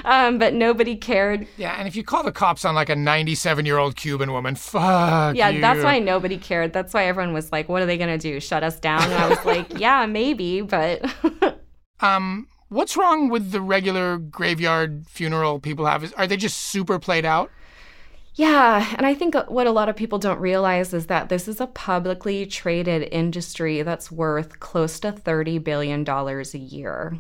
Um, 0.07 0.39
but 0.39 0.55
nobody 0.55 0.95
cared. 0.95 1.49
Yeah, 1.57 1.75
and 1.77 1.89
if 1.89 1.97
you 1.97 2.05
call 2.05 2.23
the 2.23 2.31
cops 2.31 2.65
on 2.65 2.77
like 2.77 2.89
a 2.89 2.95
97 2.95 3.67
year 3.67 3.77
old 3.77 3.97
Cuban 3.97 4.33
woman, 4.33 4.55
fuck. 4.55 5.35
Yeah, 5.35 5.49
you. 5.49 5.61
that's 5.61 5.83
why 5.83 5.99
nobody 5.99 6.39
cared. 6.39 6.73
That's 6.73 6.95
why 6.95 7.07
everyone 7.07 7.35
was 7.35 7.51
like, 7.51 7.69
what 7.69 7.83
are 7.83 7.87
they 7.87 7.99
going 7.99 8.17
to 8.17 8.19
do? 8.19 8.39
Shut 8.39 8.63
us 8.63 8.79
down? 8.79 9.03
And 9.03 9.15
I 9.15 9.29
was 9.29 9.45
like, 9.45 9.79
yeah, 9.81 10.07
maybe, 10.07 10.61
but. 10.61 11.05
um, 12.01 12.47
what's 12.69 12.97
wrong 12.97 13.29
with 13.31 13.51
the 13.51 13.61
regular 13.61 14.17
graveyard 14.17 15.07
funeral 15.09 15.59
people 15.59 15.87
have? 15.87 16.05
Is, 16.05 16.13
are 16.13 16.29
they 16.29 16.37
just 16.37 16.57
super 16.57 17.01
played 17.01 17.25
out? 17.25 17.51
Yeah, 18.37 18.95
and 18.97 19.07
I 19.07 19.15
think 19.15 19.35
what 19.49 19.67
a 19.67 19.73
lot 19.73 19.89
of 19.89 19.97
people 19.97 20.19
don't 20.19 20.39
realize 20.39 20.93
is 20.93 21.07
that 21.07 21.31
this 21.31 21.49
is 21.49 21.59
a 21.61 21.67
publicly 21.67 22.45
traded 22.47 23.09
industry 23.11 23.83
that's 23.83 24.13
worth 24.13 24.61
close 24.61 25.01
to 25.01 25.11
$30 25.11 25.65
billion 25.65 26.07
a 26.07 26.59
year. 26.59 27.19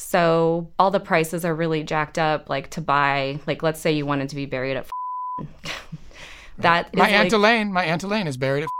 So 0.00 0.72
all 0.78 0.90
the 0.90 0.98
prices 0.98 1.44
are 1.44 1.54
really 1.54 1.84
jacked 1.84 2.18
up. 2.18 2.48
Like 2.48 2.70
to 2.70 2.80
buy, 2.80 3.38
like 3.46 3.62
let's 3.62 3.78
say 3.78 3.92
you 3.92 4.06
wanted 4.06 4.30
to 4.30 4.34
be 4.34 4.46
buried 4.46 4.78
at. 4.78 4.88
that 6.58 6.94
my 6.96 7.08
aunt 7.10 7.26
like, 7.26 7.32
Elaine, 7.32 7.72
my 7.72 7.84
aunt 7.84 8.02
Elaine 8.02 8.26
is 8.26 8.36
buried 8.36 8.64
at. 8.64 8.68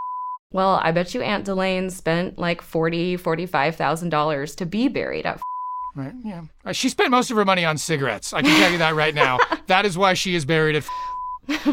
Well, 0.53 0.81
I 0.83 0.91
bet 0.91 1.13
you 1.13 1.21
Aunt 1.21 1.47
Elaine 1.47 1.89
spent 1.89 2.37
like 2.37 2.61
forty, 2.61 3.15
forty-five 3.15 3.77
thousand 3.77 4.09
dollars 4.09 4.53
to 4.55 4.65
be 4.65 4.89
buried 4.89 5.25
at. 5.25 5.39
Right. 5.95 6.13
Yeah. 6.23 6.43
Uh, 6.65 6.71
she 6.71 6.87
spent 6.87 7.11
most 7.11 7.31
of 7.31 7.37
her 7.37 7.43
money 7.43 7.65
on 7.65 7.77
cigarettes. 7.77 8.31
I 8.31 8.41
can 8.41 8.57
tell 8.59 8.71
you 8.71 8.77
that 8.77 8.95
right 8.95 9.13
now. 9.13 9.39
that 9.67 9.85
is 9.85 9.97
why 9.97 10.13
she 10.13 10.35
is 10.35 10.45
buried 10.45 10.77
at. 10.77 10.85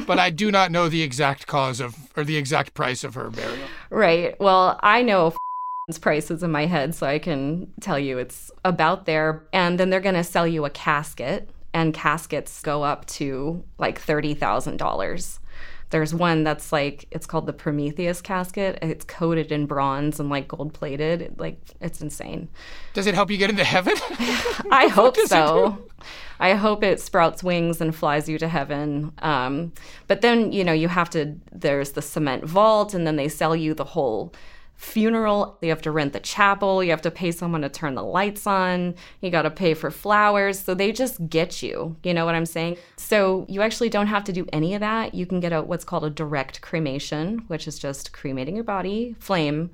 but 0.09 0.19
I 0.19 0.31
do 0.31 0.51
not 0.51 0.73
know 0.73 0.89
the 0.89 1.03
exact 1.03 1.47
cause 1.47 1.79
of 1.81 1.95
or 2.17 2.25
the 2.25 2.37
exact 2.37 2.75
price 2.75 3.05
of 3.05 3.15
her 3.15 3.31
burial. 3.31 3.69
Right. 3.91 4.39
Well, 4.41 4.79
I 4.83 5.03
know 5.03 5.35
prices 5.97 6.43
in 6.43 6.51
my 6.51 6.67
head, 6.67 6.95
so 6.95 7.07
I 7.07 7.19
can 7.19 7.73
tell 7.81 7.99
you 7.99 8.19
it's 8.19 8.51
about 8.65 9.07
there. 9.07 9.45
And 9.53 9.81
then 9.81 9.89
they're 9.89 10.01
going 10.01 10.17
to 10.17 10.25
sell 10.25 10.47
you 10.47 10.65
a 10.67 10.71
casket, 10.71 11.49
and 11.73 11.95
caskets 11.95 12.61
go 12.61 12.83
up 12.83 13.07
to 13.07 13.65
like 13.79 14.05
$30,000. 14.05 15.39
There's 15.91 16.13
one 16.13 16.45
that's 16.45 16.71
like, 16.71 17.07
it's 17.11 17.25
called 17.25 17.47
the 17.47 17.53
Prometheus 17.53 18.21
casket. 18.21 18.79
It's 18.83 19.05
coated 19.05 19.51
in 19.51 19.65
bronze 19.65 20.21
and 20.21 20.29
like 20.29 20.49
gold 20.49 20.75
plated. 20.75 21.37
Like, 21.39 21.59
it's 21.81 22.03
insane. 22.03 22.49
Does 22.93 23.07
it 23.07 23.15
help 23.15 23.31
you 23.31 23.39
get 23.39 23.49
into 23.49 23.65
heaven? 23.65 23.95
I 24.71 24.89
hope 24.93 25.17
so. 25.17 25.79
I 26.41 26.55
hope 26.55 26.85
it 26.85 27.01
sprouts 27.01 27.43
wings 27.43 27.81
and 27.81 27.95
flies 27.95 28.29
you 28.29 28.39
to 28.39 28.49
heaven. 28.49 29.13
Um, 29.21 29.73
but 30.09 30.21
then, 30.21 30.53
you 30.53 30.63
know, 30.63 30.73
you 30.73 30.89
have 30.89 31.09
to, 31.11 31.35
there's 31.53 31.93
the 31.93 32.03
cement 32.03 32.45
vault, 32.45 32.93
and 32.93 33.07
then 33.07 33.17
they 33.17 33.29
sell 33.29 33.57
you 33.57 33.73
the 33.73 33.85
whole 33.85 34.35
funeral, 34.79 35.59
you 35.61 35.69
have 35.69 35.83
to 35.83 35.91
rent 35.91 36.13
the 36.13 36.21
chapel, 36.21 36.83
you 36.83 36.91
have 36.91 37.03
to 37.03 37.11
pay 37.11 37.33
someone 37.33 37.61
to 37.63 37.69
turn 37.69 37.97
the 37.97 38.03
lights 38.03 38.47
on, 38.47 38.95
you 39.21 39.29
got 39.29 39.43
to 39.43 39.51
pay 39.51 39.75
for 39.75 39.91
flowers. 39.91 40.59
So 40.59 40.73
they 40.73 40.93
just 40.93 41.29
get 41.29 41.63
you. 41.63 41.97
You 42.05 42.15
know 42.15 42.25
what 42.25 42.37
I'm 42.37 42.47
saying? 42.47 42.79
So 42.97 43.45
you 43.49 43.61
actually 43.61 43.91
don't 43.91 44.07
have 44.07 44.25
to 44.25 44.33
do 44.33 44.47
any 44.53 44.75
of 44.75 44.81
that. 44.81 45.15
You 45.15 45.27
can 45.27 45.41
get 45.41 45.53
a 45.53 45.63
what's 45.63 45.85
called 45.85 46.05
a 46.05 46.11
direct 46.11 46.61
cremation, 46.61 47.45
which 47.49 47.67
is 47.67 47.79
just 47.79 48.13
cremating 48.13 48.55
your 48.55 48.65
body, 48.65 49.17
flame 49.19 49.71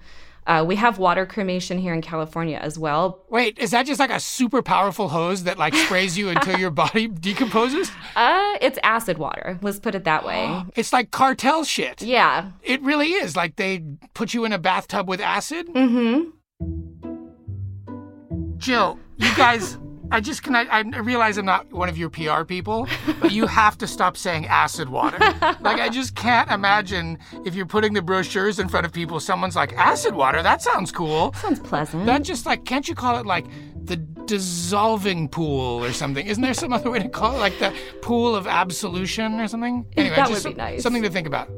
uh, 0.47 0.65
we 0.67 0.77
have 0.77 0.99
water 0.99 1.25
cremation 1.27 1.79
here 1.79 1.95
in 1.95 2.03
California 2.03 2.59
as 2.59 2.79
well. 2.79 3.25
Wait, 3.31 3.59
is 3.59 3.71
that 3.71 3.87
just 3.87 3.99
like 3.99 4.11
a 4.11 4.21
super 4.21 4.63
powerful 4.63 5.09
hose 5.09 5.45
that 5.45 5.59
like 5.59 5.75
sprays 5.75 6.19
you 6.19 6.29
until 6.29 6.59
your 6.59 6.71
body 6.71 7.07
decomposes? 7.21 7.91
Uh, 8.15 8.55
it's 8.61 8.79
acid 8.83 9.19
water. 9.19 9.59
Let's 9.63 9.79
put 9.79 9.95
it 9.95 10.05
that 10.05 10.25
way. 10.25 10.63
it's 10.77 10.93
like 10.93 11.11
cartel 11.11 11.65
shit. 11.65 12.03
Yeah. 12.03 12.51
It 12.63 12.83
really 12.83 13.13
is. 13.13 13.37
Like 13.37 13.57
they 13.57 13.85
put 14.13 14.35
you 14.35 14.45
in 14.45 14.53
a 14.53 14.59
bathtub 14.59 15.09
with 15.09 15.21
acid. 15.21 15.69
Mm-hmm. 15.69 16.31
Jill, 18.59 18.99
you 19.19 19.37
guys. 19.37 19.79
I 20.14 20.21
just 20.21 20.44
can 20.44 20.54
I, 20.54 20.64
I 20.71 20.80
realize 21.00 21.38
I'm 21.38 21.44
not 21.44 21.73
one 21.73 21.88
of 21.88 21.99
your 21.99 22.09
PR 22.09 22.44
people, 22.44 22.87
but 23.21 23.33
you 23.33 23.49
have 23.49 23.76
to 23.78 23.88
stop 23.88 24.16
saying 24.16 24.47
acid 24.47 24.88
water. 24.88 25.18
like 25.61 25.80
I 25.80 25.88
just 25.88 26.14
can't 26.14 26.49
imagine 26.52 27.18
if 27.44 27.56
you're 27.56 27.66
putting 27.66 27.94
the 27.94 28.00
brochures 28.00 28.61
in 28.61 28.68
front 28.68 28.87
of 28.87 28.92
people, 28.92 29.18
someone's 29.18 29.56
like 29.56 29.73
acid 29.73 30.14
water. 30.14 30.40
That 30.40 30.62
sounds 30.62 30.92
cool. 30.92 31.33
Sounds 31.35 31.59
pleasant. 31.59 32.06
That 32.06 32.23
just 32.23 32.47
like 32.47 32.64
can't 32.64 32.88
you 32.88 32.94
call 32.94 33.18
it 33.18 33.26
like 33.26 33.44
the 33.75 33.97
dissolving 33.97 35.28
pool 35.28 35.85
or 35.85 35.92
something? 35.92 36.25
Isn't 36.25 36.44
there 36.44 36.54
some 36.54 36.73
other 36.73 36.92
way 36.92 37.00
to 37.00 37.09
call 37.09 37.35
it, 37.35 37.40
like 37.40 37.59
the 37.59 37.75
pool 38.00 38.37
of 38.37 38.47
absolution 38.47 39.40
or 39.40 39.49
something? 39.49 39.85
Anyway, 39.97 40.14
that 40.14 40.30
would 40.30 40.44
be 40.44 40.54
nice. 40.54 40.85
Something 40.85 41.02
to 41.02 41.11
think 41.11 41.26
about. 41.26 41.49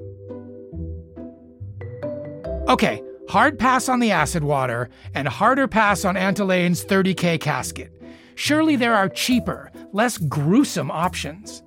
Okay, 2.70 3.02
hard 3.28 3.58
pass 3.58 3.90
on 3.90 4.00
the 4.00 4.12
acid 4.12 4.44
water 4.44 4.88
and 5.14 5.28
harder 5.28 5.68
pass 5.68 6.06
on 6.06 6.16
Aunt 6.16 6.38
Elaine's 6.38 6.82
30k 6.82 7.38
casket. 7.38 7.92
Surely 8.36 8.76
there 8.76 8.94
are 8.94 9.08
cheaper, 9.08 9.72
less 9.92 10.18
gruesome 10.18 10.90
options. 10.90 11.62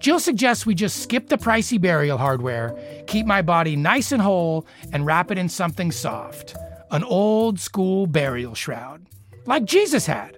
Jill 0.00 0.18
suggests 0.18 0.66
we 0.66 0.74
just 0.74 1.02
skip 1.02 1.28
the 1.28 1.38
pricey 1.38 1.80
burial 1.80 2.18
hardware, 2.18 2.76
keep 3.06 3.26
my 3.26 3.40
body 3.40 3.76
nice 3.76 4.12
and 4.12 4.20
whole, 4.20 4.66
and 4.92 5.06
wrap 5.06 5.30
it 5.30 5.38
in 5.38 5.48
something 5.48 5.90
soft 5.90 6.54
an 6.92 7.04
old 7.04 7.60
school 7.60 8.08
burial 8.08 8.54
shroud, 8.54 9.06
like 9.46 9.64
Jesus 9.64 10.06
had. 10.06 10.36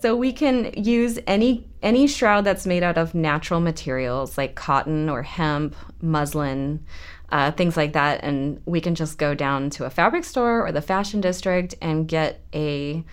So 0.00 0.14
we 0.14 0.32
can 0.32 0.70
use 0.76 1.18
any 1.26 1.66
any 1.82 2.06
shroud 2.06 2.44
that's 2.44 2.66
made 2.66 2.82
out 2.82 2.98
of 2.98 3.14
natural 3.14 3.60
materials 3.60 4.38
like 4.38 4.54
cotton 4.54 5.08
or 5.08 5.22
hemp, 5.22 5.74
muslin, 6.00 6.84
uh, 7.34 7.50
things 7.50 7.76
like 7.76 7.94
that. 7.94 8.22
And 8.22 8.62
we 8.64 8.80
can 8.80 8.94
just 8.94 9.18
go 9.18 9.34
down 9.34 9.68
to 9.70 9.84
a 9.84 9.90
fabric 9.90 10.22
store 10.22 10.64
or 10.64 10.70
the 10.70 10.80
fashion 10.80 11.20
district 11.20 11.74
and 11.82 12.06
get 12.06 12.40
a 12.54 13.04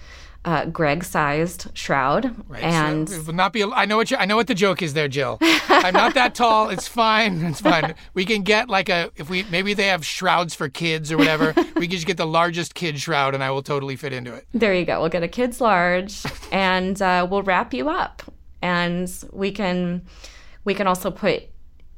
uh, 0.46 0.66
Greg 0.66 1.04
sized 1.04 1.76
shroud. 1.76 2.36
Right, 2.48 2.62
and 2.62 3.10
so 3.10 3.16
it 3.16 3.26
will 3.26 3.34
not 3.34 3.52
be. 3.52 3.64
I 3.64 3.86
know 3.86 3.98
what 3.98 4.12
you, 4.12 4.18
I 4.18 4.26
know 4.26 4.36
what 4.36 4.46
the 4.46 4.54
joke 4.54 4.84
is 4.84 4.94
there, 4.94 5.08
Jill. 5.08 5.40
I'm 5.42 5.94
not 5.94 6.14
that 6.14 6.36
tall. 6.36 6.70
It's 6.70 6.88
fine. 6.88 7.44
It's 7.44 7.62
fine. 7.62 7.96
We 8.14 8.26
can 8.26 8.44
get 8.44 8.70
like 8.70 8.90
a 8.90 9.12
if 9.16 9.30
we 9.30 9.44
maybe 9.50 9.74
they 9.74 9.88
have 9.88 10.06
shrouds 10.06 10.54
for 10.54 10.70
kids 10.70 11.12
or 11.12 11.18
whatever. 11.18 11.54
we 11.76 11.88
can 11.88 11.92
just 11.92 12.08
get 12.08 12.18
the 12.18 12.28
largest 12.28 12.76
kid 12.76 13.00
shroud, 13.00 13.34
and 13.34 13.44
I 13.44 13.50
will 13.50 13.64
totally 13.64 13.96
fit 13.96 14.14
into 14.14 14.34
it. 14.34 14.48
There 14.54 14.74
you 14.74 14.86
go. 14.86 15.00
We'll 15.00 15.10
get 15.10 15.24
a 15.24 15.28
kid's 15.28 15.62
large, 15.62 16.24
and 16.52 17.00
uh, 17.02 17.28
we'll 17.30 17.44
wrap 17.44 17.74
you 17.74 17.90
up, 17.90 18.24
and 18.62 19.12
we 19.32 19.52
can 19.52 20.04
we 20.64 20.74
can 20.74 20.86
also 20.86 21.10
put 21.10 21.51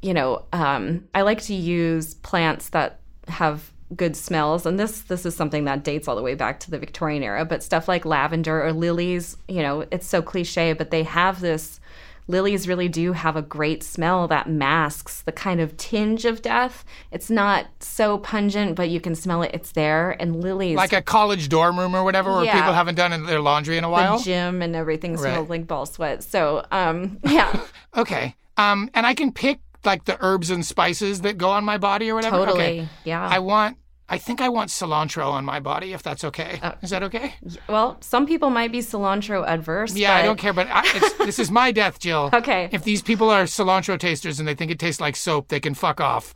you 0.04 0.14
know, 0.14 0.44
um, 0.54 1.08
I 1.16 1.22
like 1.22 1.42
to 1.44 1.54
use 1.56 2.14
plants 2.16 2.70
that 2.70 3.00
have 3.28 3.72
good 3.96 4.16
smells 4.16 4.66
and 4.66 4.80
this 4.80 5.02
this 5.02 5.24
is 5.24 5.36
something 5.36 5.66
that 5.66 5.84
dates 5.84 6.08
all 6.08 6.16
the 6.16 6.22
way 6.24 6.34
back 6.34 6.60
to 6.60 6.72
the 6.72 6.80
Victorian 6.80 7.22
era 7.22 7.46
but 7.46 7.62
stuff 7.62 7.88
like 7.88 8.06
lavender 8.06 8.66
or 8.66 8.74
lilies 8.74 9.38
you 9.48 9.62
know 9.62 9.86
it's 9.92 10.08
so 10.08 10.20
cliche 10.20 10.74
but 10.74 10.90
they 10.90 11.04
have 11.04 11.42
this 11.42 11.80
lilies 12.28 12.68
really 12.68 12.90
do 12.90 13.12
have 13.14 13.36
a 13.36 13.42
great 13.44 13.84
smell 13.84 14.28
that 14.28 14.50
masks 14.50 15.22
the 15.22 15.32
kind 15.32 15.62
of 15.62 15.78
tinge 15.78 16.26
of 16.26 16.42
death 16.42 16.84
it's 17.12 17.30
not 17.30 17.68
so 17.82 18.18
pungent 18.18 18.74
but 18.76 18.90
you 18.90 19.00
can 19.00 19.14
smell 19.14 19.44
it 19.44 19.52
it's 19.54 19.74
there 19.74 20.20
and 20.20 20.42
lilies 20.42 20.76
like 20.78 20.94
a 20.94 21.02
college 21.02 21.48
dorm 21.48 21.78
room 21.78 21.94
or 21.96 22.04
whatever 22.04 22.34
where 22.34 22.46
Yeah. 22.46 22.56
people 22.62 22.74
haven't 22.74 22.96
done 22.96 23.26
their 23.28 23.42
laundry 23.42 23.78
in 23.78 23.84
a 23.84 23.90
while 23.92 24.18
the 24.18 24.24
gym 24.24 24.64
and 24.64 24.76
everything 24.76 25.12
Right. 25.14 25.34
smells 25.34 25.50
like 25.50 25.68
ball 25.68 25.86
sweat 25.86 26.24
so 26.24 26.66
um 26.72 27.20
yeah 27.24 27.60
okay 27.96 28.34
um 28.58 28.90
and 28.96 29.06
i 29.06 29.14
can 29.14 29.32
pick 29.32 29.60
like 29.86 30.06
the 30.06 30.18
herbs 30.22 30.50
and 30.50 30.66
spices 30.66 31.22
that 31.22 31.38
go 31.38 31.50
on 31.50 31.64
my 31.64 31.78
body 31.78 32.10
or 32.10 32.16
whatever 32.16 32.38
totally 32.38 32.64
okay 32.64 32.88
yeah 33.04 33.28
i 33.28 33.40
want 33.40 33.78
I 34.10 34.18
think 34.18 34.42
I 34.42 34.50
want 34.50 34.70
cilantro 34.70 35.32
on 35.32 35.46
my 35.46 35.60
body, 35.60 35.94
if 35.94 36.04
that's 36.04 36.24
okay. 36.26 36.60
Oh. 36.62 36.74
Is 36.82 36.90
that 36.90 37.04
okay? 37.04 37.36
Well, 37.68 37.98
some 38.02 38.28
people 38.28 38.50
might 38.50 38.72
be 38.72 38.80
cilantro 38.80 39.48
adverse. 39.48 39.96
Yeah, 39.96 40.14
I 40.14 40.24
don't 40.24 40.38
care, 40.38 40.54
but 40.54 40.68
I, 40.70 40.84
it's, 40.86 41.14
this 41.18 41.40
is 41.40 41.50
my 41.50 41.72
death, 41.72 42.00
Jill. 42.00 42.30
Okay. 42.34 42.70
If 42.72 42.84
these 42.84 43.02
people 43.02 43.30
are 43.30 43.46
cilantro 43.46 43.98
tasters 43.98 44.40
and 44.40 44.48
they 44.48 44.56
think 44.56 44.72
it 44.72 44.78
tastes 44.78 45.00
like 45.00 45.16
soap, 45.16 45.48
they 45.48 45.60
can 45.60 45.74
fuck 45.74 46.02
off. 46.02 46.34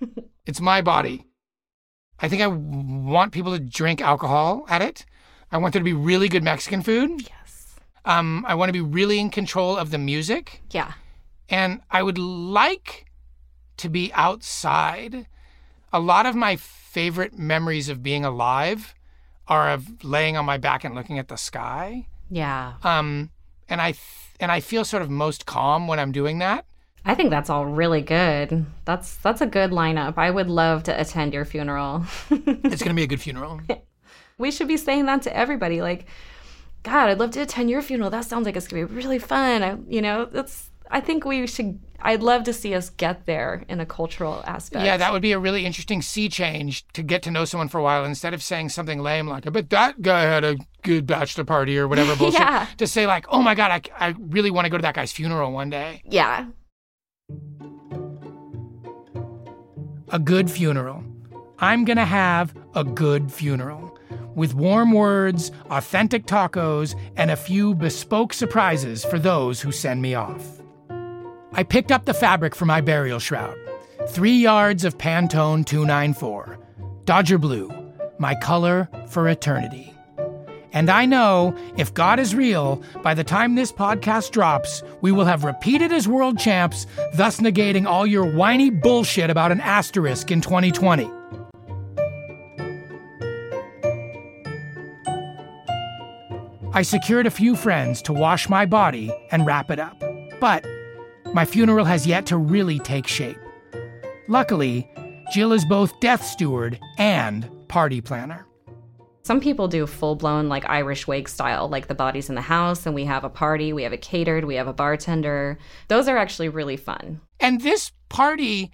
it's 0.46 0.60
my 0.60 0.80
body. 0.80 1.26
I 2.20 2.28
think 2.28 2.40
I 2.40 2.46
want 2.46 3.32
people 3.32 3.52
to 3.52 3.60
drink 3.60 4.00
alcohol 4.00 4.64
at 4.68 4.80
it. 4.80 5.04
I 5.50 5.58
want 5.58 5.72
there 5.72 5.80
to 5.80 5.84
be 5.84 5.92
really 5.92 6.28
good 6.28 6.42
Mexican 6.42 6.82
food. 6.82 7.28
Yes. 7.28 7.76
Um, 8.04 8.44
I 8.48 8.54
want 8.54 8.68
to 8.68 8.72
be 8.72 8.80
really 8.80 9.18
in 9.18 9.30
control 9.30 9.76
of 9.76 9.90
the 9.90 9.98
music. 9.98 10.62
Yeah. 10.70 10.92
And 11.48 11.80
I 11.90 12.02
would 12.02 12.18
like 12.18 13.06
to 13.78 13.88
be 13.88 14.12
outside. 14.14 15.26
A 15.92 16.00
lot 16.00 16.26
of 16.26 16.34
my 16.34 16.56
favorite 16.56 17.38
memories 17.38 17.88
of 17.88 18.02
being 18.02 18.24
alive 18.24 18.94
are 19.46 19.70
of 19.70 20.04
laying 20.04 20.36
on 20.36 20.44
my 20.44 20.58
back 20.58 20.84
and 20.84 20.94
looking 20.94 21.18
at 21.18 21.28
the 21.28 21.36
sky. 21.36 22.06
Yeah. 22.30 22.74
Um, 22.82 23.30
and 23.68 23.80
I 23.80 23.92
th- 23.92 24.02
and 24.40 24.52
I 24.52 24.60
feel 24.60 24.84
sort 24.84 25.02
of 25.02 25.10
most 25.10 25.46
calm 25.46 25.88
when 25.88 25.98
I'm 25.98 26.12
doing 26.12 26.38
that. 26.38 26.64
I 27.04 27.14
think 27.14 27.30
that's 27.30 27.48
all 27.48 27.66
really 27.66 28.02
good. 28.02 28.66
That's 28.84 29.16
that's 29.16 29.40
a 29.40 29.46
good 29.46 29.70
lineup. 29.70 30.18
I 30.18 30.30
would 30.30 30.48
love 30.48 30.82
to 30.84 31.00
attend 31.00 31.32
your 31.32 31.44
funeral. 31.44 32.04
It's 32.30 32.82
gonna 32.82 32.94
be 32.94 33.04
a 33.04 33.06
good 33.06 33.20
funeral. 33.20 33.60
we 34.38 34.50
should 34.50 34.68
be 34.68 34.76
saying 34.76 35.06
that 35.06 35.22
to 35.22 35.36
everybody. 35.36 35.80
Like, 35.80 36.06
God, 36.82 37.08
I'd 37.08 37.18
love 37.18 37.30
to 37.32 37.40
attend 37.40 37.70
your 37.70 37.82
funeral. 37.82 38.10
That 38.10 38.24
sounds 38.24 38.44
like 38.44 38.56
it's 38.56 38.68
gonna 38.68 38.86
be 38.86 38.94
really 38.94 39.18
fun. 39.18 39.62
I, 39.62 39.76
you 39.88 40.02
know, 40.02 40.26
that's. 40.26 40.67
I 40.90 41.00
think 41.00 41.24
we 41.24 41.46
should. 41.46 41.80
I'd 42.00 42.22
love 42.22 42.44
to 42.44 42.52
see 42.52 42.74
us 42.74 42.90
get 42.90 43.26
there 43.26 43.64
in 43.68 43.80
a 43.80 43.86
cultural 43.86 44.42
aspect. 44.46 44.84
Yeah, 44.84 44.96
that 44.96 45.12
would 45.12 45.22
be 45.22 45.32
a 45.32 45.38
really 45.38 45.66
interesting 45.66 46.00
sea 46.00 46.28
change 46.28 46.86
to 46.92 47.02
get 47.02 47.22
to 47.22 47.30
know 47.30 47.44
someone 47.44 47.68
for 47.68 47.78
a 47.78 47.82
while 47.82 48.04
instead 48.04 48.34
of 48.34 48.42
saying 48.42 48.68
something 48.68 49.00
lame 49.00 49.26
like, 49.26 49.46
I 49.46 49.50
bet 49.50 49.70
that 49.70 50.00
guy 50.00 50.22
had 50.22 50.44
a 50.44 50.56
good 50.82 51.06
bachelor 51.06 51.44
party 51.44 51.76
or 51.76 51.88
whatever 51.88 52.14
bullshit. 52.18 52.40
Yeah. 52.40 52.66
To 52.76 52.86
say, 52.86 53.06
like, 53.06 53.26
oh 53.30 53.42
my 53.42 53.54
God, 53.54 53.90
I, 53.98 54.08
I 54.08 54.14
really 54.18 54.50
want 54.50 54.66
to 54.66 54.70
go 54.70 54.78
to 54.78 54.82
that 54.82 54.94
guy's 54.94 55.12
funeral 55.12 55.52
one 55.52 55.70
day. 55.70 56.02
Yeah. 56.04 56.46
A 60.10 60.18
good 60.18 60.50
funeral. 60.50 61.02
I'm 61.58 61.84
going 61.84 61.98
to 61.98 62.04
have 62.04 62.54
a 62.74 62.84
good 62.84 63.32
funeral 63.32 63.98
with 64.34 64.54
warm 64.54 64.92
words, 64.92 65.50
authentic 65.68 66.24
tacos, 66.26 66.94
and 67.16 67.30
a 67.30 67.36
few 67.36 67.74
bespoke 67.74 68.32
surprises 68.32 69.04
for 69.04 69.18
those 69.18 69.60
who 69.60 69.72
send 69.72 70.00
me 70.00 70.14
off. 70.14 70.57
I 71.52 71.62
picked 71.62 71.90
up 71.90 72.04
the 72.04 72.14
fabric 72.14 72.54
for 72.54 72.66
my 72.66 72.80
burial 72.80 73.18
shroud. 73.18 73.56
Three 74.08 74.36
yards 74.36 74.84
of 74.84 74.98
Pantone 74.98 75.64
294. 75.64 76.58
Dodger 77.04 77.38
blue, 77.38 77.72
my 78.18 78.34
color 78.36 78.88
for 79.08 79.28
eternity. 79.28 79.94
And 80.72 80.90
I 80.90 81.06
know 81.06 81.56
if 81.76 81.94
God 81.94 82.20
is 82.20 82.34
real, 82.34 82.82
by 83.02 83.14
the 83.14 83.24
time 83.24 83.54
this 83.54 83.72
podcast 83.72 84.30
drops, 84.30 84.82
we 85.00 85.10
will 85.10 85.24
have 85.24 85.44
repeated 85.44 85.92
as 85.92 86.06
world 86.06 86.38
champs, 86.38 86.86
thus 87.14 87.40
negating 87.40 87.86
all 87.86 88.06
your 88.06 88.30
whiny 88.30 88.70
bullshit 88.70 89.30
about 89.30 89.50
an 89.50 89.60
asterisk 89.60 90.30
in 90.30 90.40
2020. 90.40 91.10
I 96.74 96.82
secured 96.82 97.26
a 97.26 97.30
few 97.30 97.56
friends 97.56 98.02
to 98.02 98.12
wash 98.12 98.48
my 98.48 98.66
body 98.66 99.12
and 99.32 99.46
wrap 99.46 99.70
it 99.70 99.80
up. 99.80 100.00
But 100.38 100.64
my 101.32 101.44
funeral 101.44 101.84
has 101.84 102.06
yet 102.06 102.26
to 102.26 102.36
really 102.36 102.78
take 102.78 103.06
shape. 103.06 103.38
Luckily, 104.28 104.88
Jill 105.32 105.52
is 105.52 105.64
both 105.64 105.98
death 106.00 106.24
steward 106.24 106.78
and 106.98 107.48
party 107.68 108.00
planner. 108.00 108.46
Some 109.22 109.40
people 109.40 109.68
do 109.68 109.86
full 109.86 110.16
blown 110.16 110.48
like 110.48 110.64
Irish 110.70 111.06
wake 111.06 111.28
style, 111.28 111.68
like 111.68 111.86
the 111.86 111.94
body's 111.94 112.30
in 112.30 112.34
the 112.34 112.40
house 112.40 112.86
and 112.86 112.94
we 112.94 113.04
have 113.04 113.24
a 113.24 113.28
party, 113.28 113.74
we 113.74 113.82
have 113.82 113.92
a 113.92 113.98
catered, 113.98 114.46
we 114.46 114.54
have 114.54 114.68
a 114.68 114.72
bartender. 114.72 115.58
Those 115.88 116.08
are 116.08 116.16
actually 116.16 116.48
really 116.48 116.78
fun. 116.78 117.20
And 117.38 117.60
this 117.60 117.92
party 118.08 118.72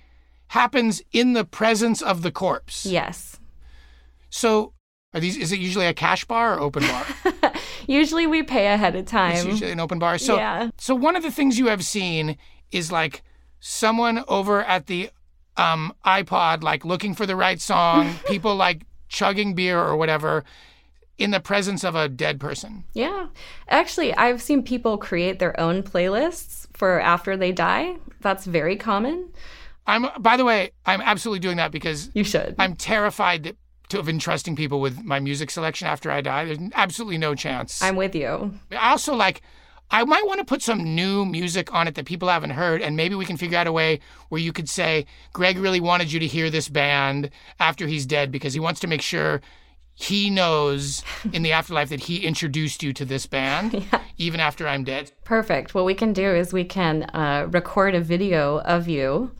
happens 0.48 1.02
in 1.10 1.32
the 1.32 1.44
presence 1.44 2.00
of 2.00 2.22
the 2.22 2.30
corpse. 2.30 2.86
Yes. 2.86 3.40
So, 4.30 4.74
are 5.12 5.20
these? 5.20 5.36
Is 5.36 5.50
it 5.50 5.58
usually 5.58 5.86
a 5.86 5.94
cash 5.94 6.24
bar 6.24 6.54
or 6.54 6.60
open 6.60 6.84
bar? 6.86 7.04
Usually 7.86 8.26
we 8.26 8.42
pay 8.42 8.66
ahead 8.68 8.96
of 8.96 9.06
time. 9.06 9.32
it's 9.36 9.44
usually 9.44 9.70
an 9.72 9.80
open 9.80 9.98
bar. 9.98 10.18
So, 10.18 10.36
Yeah. 10.36 10.70
so 10.78 10.94
one 10.94 11.16
of 11.16 11.22
the 11.22 11.30
things 11.30 11.58
you 11.58 11.66
have 11.68 11.84
seen 11.84 12.36
is 12.70 12.90
like 12.92 13.22
someone 13.60 14.24
over 14.28 14.62
at 14.62 14.86
the 14.86 15.10
um, 15.56 15.92
iPod, 16.04 16.62
like 16.62 16.84
looking 16.84 17.14
for 17.14 17.26
the 17.26 17.36
right 17.36 17.60
song. 17.60 18.14
people 18.26 18.54
like 18.56 18.86
chugging 19.08 19.54
beer 19.54 19.78
or 19.78 19.96
whatever, 19.96 20.44
in 21.18 21.30
the 21.30 21.38
presence 21.40 21.84
of 21.84 21.94
a 21.94 22.08
dead 22.08 22.40
person. 22.40 22.84
Yeah. 22.92 23.28
Actually, 23.68 24.12
I've 24.14 24.42
seen 24.42 24.62
people 24.64 24.98
create 24.98 25.38
their 25.38 25.58
own 25.60 25.82
playlists 25.84 26.66
for 26.74 27.00
after 27.00 27.36
they 27.36 27.52
die. 27.52 27.96
That's 28.20 28.44
very 28.46 28.76
common. 28.76 29.28
I'm. 29.86 30.06
By 30.18 30.36
the 30.36 30.44
way, 30.44 30.72
I'm 30.86 31.00
absolutely 31.02 31.40
doing 31.40 31.58
that 31.58 31.70
because 31.70 32.10
You 32.14 32.24
should. 32.24 32.56
I'm 32.58 32.74
terrified 32.74 33.44
that, 33.44 33.56
to 33.94 34.00
of 34.00 34.08
entrusting 34.08 34.56
people 34.56 34.80
with 34.80 35.02
my 35.04 35.20
music 35.20 35.50
selection 35.50 35.86
after 35.86 36.10
I 36.10 36.20
die. 36.20 36.44
There's 36.44 36.58
absolutely 36.74 37.18
no 37.18 37.34
chance. 37.34 37.82
I'm 37.82 37.96
with 37.96 38.14
you. 38.14 38.52
I 38.72 38.90
also 38.90 39.14
like 39.14 39.42
I 39.90 40.02
might 40.04 40.26
want 40.26 40.38
to 40.38 40.44
put 40.44 40.62
some 40.62 40.94
new 40.94 41.24
music 41.24 41.72
on 41.72 41.86
it 41.86 41.94
that 41.94 42.06
people 42.06 42.28
haven't 42.28 42.50
heard, 42.50 42.80
and 42.80 42.96
maybe 42.96 43.14
we 43.14 43.26
can 43.26 43.36
figure 43.36 43.58
out 43.58 43.66
a 43.66 43.72
way 43.72 44.00
where 44.28 44.40
you 44.40 44.52
could 44.52 44.68
say, 44.68 45.06
Greg 45.32 45.58
really 45.58 45.78
wanted 45.78 46.10
you 46.10 46.18
to 46.20 46.26
hear 46.26 46.50
this 46.50 46.68
band 46.68 47.30
after 47.60 47.86
he's 47.86 48.06
dead 48.06 48.32
because 48.32 48.54
he 48.54 48.60
wants 48.60 48.80
to 48.80 48.86
make 48.86 49.02
sure 49.02 49.40
he 49.92 50.30
knows 50.30 51.04
in 51.32 51.42
the 51.42 51.52
afterlife 51.52 51.90
that 51.90 52.00
he 52.00 52.26
introduced 52.26 52.82
you 52.82 52.92
to 52.94 53.04
this 53.04 53.26
band, 53.26 53.84
even 54.16 54.40
after 54.40 54.66
I'm 54.66 54.84
dead. 54.84 55.12
Perfect. 55.22 55.74
What 55.74 55.84
we 55.84 55.94
can 55.94 56.12
do 56.12 56.34
is 56.34 56.52
we 56.52 56.64
can 56.64 57.04
uh, 57.14 57.46
record 57.50 57.94
a 57.94 58.00
video 58.00 58.60
of 58.60 58.88
you 58.88 59.30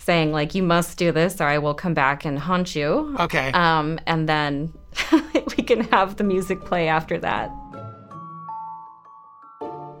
saying, 0.00 0.32
like, 0.32 0.54
you 0.54 0.62
must 0.62 0.98
do 0.98 1.12
this 1.12 1.40
or 1.40 1.44
I 1.44 1.58
will 1.58 1.74
come 1.74 1.94
back 1.94 2.24
and 2.24 2.38
haunt 2.38 2.74
you. 2.74 3.16
Okay. 3.20 3.52
Um, 3.52 4.00
and 4.06 4.28
then 4.28 4.72
we 5.34 5.62
can 5.62 5.84
have 5.84 6.16
the 6.16 6.24
music 6.24 6.64
play 6.64 6.88
after 6.88 7.18
that. 7.18 7.50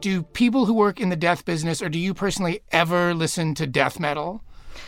do 0.00 0.22
people 0.22 0.66
who 0.66 0.74
work 0.74 1.00
in 1.00 1.08
the 1.10 1.16
death 1.16 1.44
business, 1.44 1.82
or 1.82 1.88
do 1.88 1.98
you 1.98 2.14
personally 2.14 2.60
ever 2.72 3.14
listen 3.14 3.54
to 3.54 3.66
death 3.66 4.00
metal? 4.00 4.42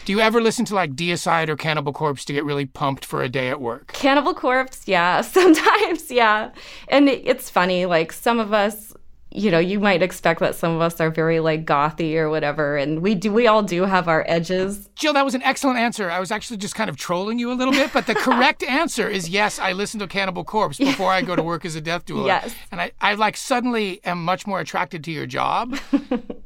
Do 0.05 0.13
you 0.13 0.21
ever 0.21 0.41
listen 0.41 0.65
to 0.67 0.75
like 0.75 0.95
Deicide 0.95 1.49
or 1.49 1.57
Cannibal 1.57 1.93
Corpse 1.93 2.25
to 2.25 2.33
get 2.33 2.45
really 2.45 2.67
pumped 2.67 3.05
for 3.05 3.23
a 3.23 3.29
day 3.29 3.49
at 3.49 3.61
work? 3.61 3.93
Cannibal 3.93 4.35
Corpse, 4.35 4.83
yeah, 4.87 5.21
sometimes, 5.21 6.11
yeah. 6.11 6.51
And 6.89 7.09
it, 7.09 7.23
it's 7.25 7.51
funny, 7.51 7.87
like 7.87 8.13
some 8.13 8.41
of 8.41 8.53
us, 8.53 8.92
you 9.35 9.51
know, 9.51 9.59
you 9.59 9.81
might 9.81 10.03
expect 10.03 10.41
that 10.41 10.55
some 10.55 10.75
of 10.75 10.81
us 10.81 11.01
are 11.01 11.11
very 11.11 11.41
like 11.41 11.65
gothy 11.65 12.17
or 12.17 12.29
whatever, 12.31 12.77
and 12.77 13.01
we 13.01 13.15
do, 13.15 13.33
we 13.33 13.47
all 13.47 13.63
do 13.63 13.85
have 13.85 14.09
our 14.09 14.25
edges. 14.29 14.89
Jill, 14.95 15.13
that 15.15 15.25
was 15.25 15.35
an 15.35 15.43
excellent 15.43 15.79
answer. 15.79 16.11
I 16.11 16.21
was 16.21 16.31
actually 16.31 16.59
just 16.59 16.75
kind 16.75 16.91
of 16.91 16.97
trolling 16.97 17.39
you 17.39 17.51
a 17.53 17.55
little 17.55 17.73
bit, 17.73 17.93
but 17.93 18.07
the 18.07 18.15
correct 18.15 18.63
answer 18.69 19.09
is 19.09 19.29
yes, 19.29 19.59
I 19.59 19.73
listen 19.73 20.01
to 20.01 20.07
Cannibal 20.07 20.45
Corpse 20.45 20.79
before 20.79 21.11
I 21.11 21.23
go 21.23 21.35
to 21.35 21.43
work 21.43 21.65
as 21.65 21.75
a 21.75 21.81
death 21.81 22.05
doula. 22.07 22.27
Yes. 22.27 22.55
And 22.71 22.81
I, 22.81 22.93
I 23.01 23.15
like 23.15 23.37
suddenly 23.37 24.05
am 24.05 24.23
much 24.25 24.47
more 24.47 24.61
attracted 24.61 25.03
to 25.05 25.11
your 25.11 25.27
job. 25.27 25.79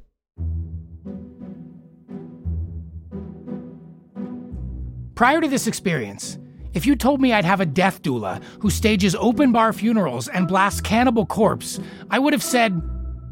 Prior 5.15 5.41
to 5.41 5.49
this 5.49 5.67
experience, 5.67 6.39
if 6.77 6.85
you 6.85 6.95
told 6.95 7.23
me 7.23 7.33
I'd 7.33 7.47
have 7.47 7.63
a 7.63 7.67
death 7.67 8.03
doula 8.03 8.43
who 8.61 8.69
stages 8.69 9.17
open 9.17 9.51
bar 9.51 9.73
funerals 9.73 10.29
and 10.29 10.47
blasts 10.47 10.83
Cannibal 10.83 11.25
Corpse, 11.25 11.81
I 12.11 12.19
would 12.19 12.35
have 12.35 12.43
said, 12.43 12.83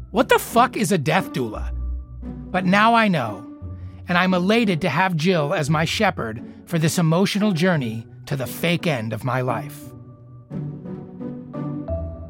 What 0.09 0.29
the 0.29 0.39
fuck 0.39 0.75
is 0.75 0.91
a 0.91 0.97
death 0.97 1.31
doula? 1.31 1.71
But 2.23 2.65
now 2.65 2.95
I 2.95 3.07
know, 3.07 3.45
and 4.07 4.17
I'm 4.17 4.33
elated 4.33 4.81
to 4.81 4.89
have 4.89 5.15
Jill 5.15 5.53
as 5.53 5.69
my 5.69 5.85
shepherd 5.85 6.43
for 6.65 6.79
this 6.79 6.97
emotional 6.97 7.51
journey 7.51 8.07
to 8.25 8.35
the 8.35 8.47
fake 8.47 8.87
end 8.87 9.13
of 9.13 9.23
my 9.23 9.41
life. 9.41 9.79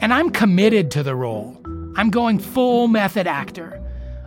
And 0.02 0.14
I'm 0.14 0.30
committed 0.30 0.92
to 0.92 1.04
the 1.04 1.16
role. 1.16 1.62
I'm 1.96 2.10
going 2.10 2.40
full 2.40 2.90
method 2.90 3.26
actor. 3.26 3.82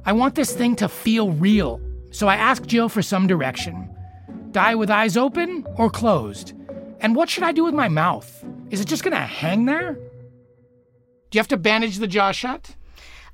I 0.07 0.13
want 0.13 0.37
this 0.37 0.55
thing 0.55 0.75
to 0.77 0.89
feel 0.89 1.33
real, 1.33 1.83
so 2.13 2.29
I 2.29 2.37
asked 2.37 2.67
Jill 2.67 2.89
for 2.89 3.03
some 3.03 3.27
direction. 3.27 3.95
Die 4.53 4.75
with 4.75 4.91
eyes 4.91 5.19
open 5.19 5.67
or 5.77 5.91
closed? 5.91 6.55
And 7.01 7.15
what 7.15 7.31
should 7.31 7.45
I 7.45 7.53
do 7.53 7.65
with 7.65 7.75
my 7.75 7.89
mouth? 7.89 8.45
Is 8.71 8.81
it 8.81 8.89
just 8.89 9.05
gonna 9.05 9.25
hang 9.25 9.65
there? 9.65 9.93
Do 9.93 11.37
you 11.37 11.41
have 11.41 11.49
to 11.49 11.57
bandage 11.57 11.99
the 11.99 12.09
jaw 12.09 12.33
shut? 12.33 12.75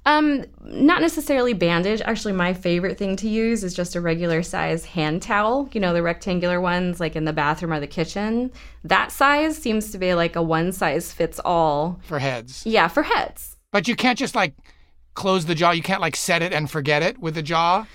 Um, 0.07 0.45
not 0.63 1.01
necessarily 1.01 1.55
bandage. 1.55 2.03
Actually, 2.03 2.35
my 2.35 2.53
favorite 2.53 2.99
thing 2.99 3.17
to 3.17 3.29
use 3.29 3.65
is 3.65 3.73
just 3.73 3.97
a 3.97 4.01
regular 4.01 4.43
size 4.43 4.85
hand 4.85 5.23
towel. 5.23 5.69
You 5.73 5.81
know, 5.81 5.95
the 5.95 6.03
rectangular 6.03 6.61
ones 6.61 7.01
like 7.01 7.17
in 7.17 7.25
the 7.25 7.33
bathroom 7.33 7.73
or 7.73 7.81
the 7.81 7.87
kitchen. 7.87 8.53
That 8.83 9.11
size 9.11 9.57
seems 9.57 9.91
to 9.93 9.99
be 9.99 10.13
like 10.13 10.37
a 10.37 10.43
one 10.43 10.73
size 10.73 11.13
fits 11.13 11.41
all. 11.43 11.99
For 12.03 12.19
heads. 12.19 12.67
Yeah, 12.67 12.89
for 12.89 13.03
heads. 13.03 13.57
But 13.73 13.89
you 13.89 13.97
can't 13.97 14.19
just 14.19 14.35
like 14.35 14.55
close 15.15 15.47
the 15.47 15.55
jaw. 15.55 15.71
You 15.71 15.83
can't 15.83 16.03
like 16.03 16.17
set 16.17 16.43
it 16.43 16.53
and 16.53 16.71
forget 16.71 17.03
it 17.03 17.19
with 17.19 17.35
the 17.35 17.43
jaw. 17.43 17.87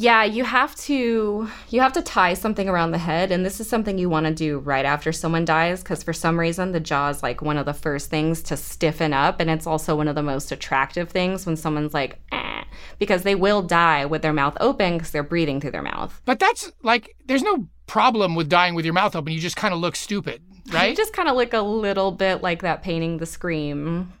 Yeah, 0.00 0.24
you 0.24 0.44
have 0.44 0.74
to 0.76 1.46
you 1.68 1.80
have 1.82 1.92
to 1.92 2.00
tie 2.00 2.32
something 2.32 2.70
around 2.70 2.92
the 2.92 2.96
head 2.96 3.30
and 3.30 3.44
this 3.44 3.60
is 3.60 3.68
something 3.68 3.98
you 3.98 4.08
want 4.08 4.24
to 4.24 4.32
do 4.32 4.58
right 4.60 4.86
after 4.86 5.12
someone 5.12 5.44
dies 5.44 5.82
cuz 5.82 6.02
for 6.02 6.14
some 6.14 6.40
reason 6.40 6.72
the 6.72 6.80
jaw 6.80 7.10
is 7.10 7.22
like 7.22 7.42
one 7.42 7.58
of 7.58 7.66
the 7.66 7.74
first 7.74 8.08
things 8.08 8.42
to 8.44 8.56
stiffen 8.56 9.12
up 9.12 9.40
and 9.40 9.50
it's 9.50 9.66
also 9.66 9.94
one 9.94 10.08
of 10.08 10.14
the 10.14 10.22
most 10.22 10.52
attractive 10.52 11.10
things 11.10 11.44
when 11.44 11.54
someone's 11.54 11.92
like 11.92 12.18
eh, 12.32 12.62
because 12.98 13.24
they 13.24 13.34
will 13.34 13.60
die 13.60 14.06
with 14.06 14.22
their 14.22 14.32
mouth 14.32 14.56
open 14.58 14.98
cuz 14.98 15.10
they're 15.10 15.22
breathing 15.22 15.60
through 15.60 15.72
their 15.72 15.82
mouth. 15.82 16.22
But 16.24 16.38
that's 16.38 16.72
like 16.82 17.14
there's 17.26 17.42
no 17.42 17.66
problem 17.86 18.34
with 18.34 18.48
dying 18.48 18.74
with 18.74 18.86
your 18.86 18.94
mouth 18.94 19.14
open. 19.14 19.34
You 19.34 19.40
just 19.40 19.56
kind 19.56 19.74
of 19.74 19.80
look 19.80 19.96
stupid, 19.96 20.40
right? 20.72 20.88
You 20.88 20.96
just 20.96 21.12
kind 21.12 21.28
of 21.28 21.36
look 21.36 21.52
a 21.52 21.60
little 21.60 22.10
bit 22.10 22.42
like 22.42 22.62
that 22.62 22.82
painting 22.82 23.18
the 23.18 23.26
scream. 23.26 24.14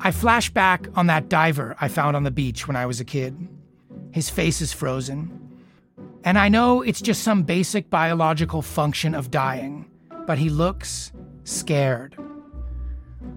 I 0.00 0.10
flash 0.12 0.50
back 0.50 0.86
on 0.94 1.08
that 1.08 1.28
diver 1.28 1.76
I 1.80 1.88
found 1.88 2.14
on 2.14 2.22
the 2.22 2.30
beach 2.30 2.68
when 2.68 2.76
I 2.76 2.86
was 2.86 3.00
a 3.00 3.04
kid. 3.04 3.48
His 4.12 4.30
face 4.30 4.60
is 4.60 4.72
frozen. 4.72 5.48
And 6.24 6.38
I 6.38 6.48
know 6.48 6.82
it's 6.82 7.00
just 7.00 7.22
some 7.22 7.42
basic 7.42 7.90
biological 7.90 8.62
function 8.62 9.14
of 9.14 9.30
dying, 9.30 9.90
but 10.26 10.38
he 10.38 10.50
looks 10.50 11.12
scared. 11.44 12.16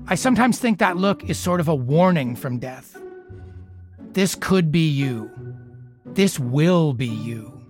I 0.07 0.15
sometimes 0.15 0.59
think 0.59 0.79
that 0.79 0.97
look 0.97 1.23
is 1.29 1.37
sort 1.37 1.59
of 1.59 1.67
a 1.67 1.75
warning 1.75 2.35
from 2.35 2.59
death. 2.59 2.97
This 4.11 4.35
could 4.35 4.71
be 4.71 4.87
you. 4.87 5.31
This 6.05 6.37
will 6.37 6.93
be 6.93 7.07
you. 7.07 7.61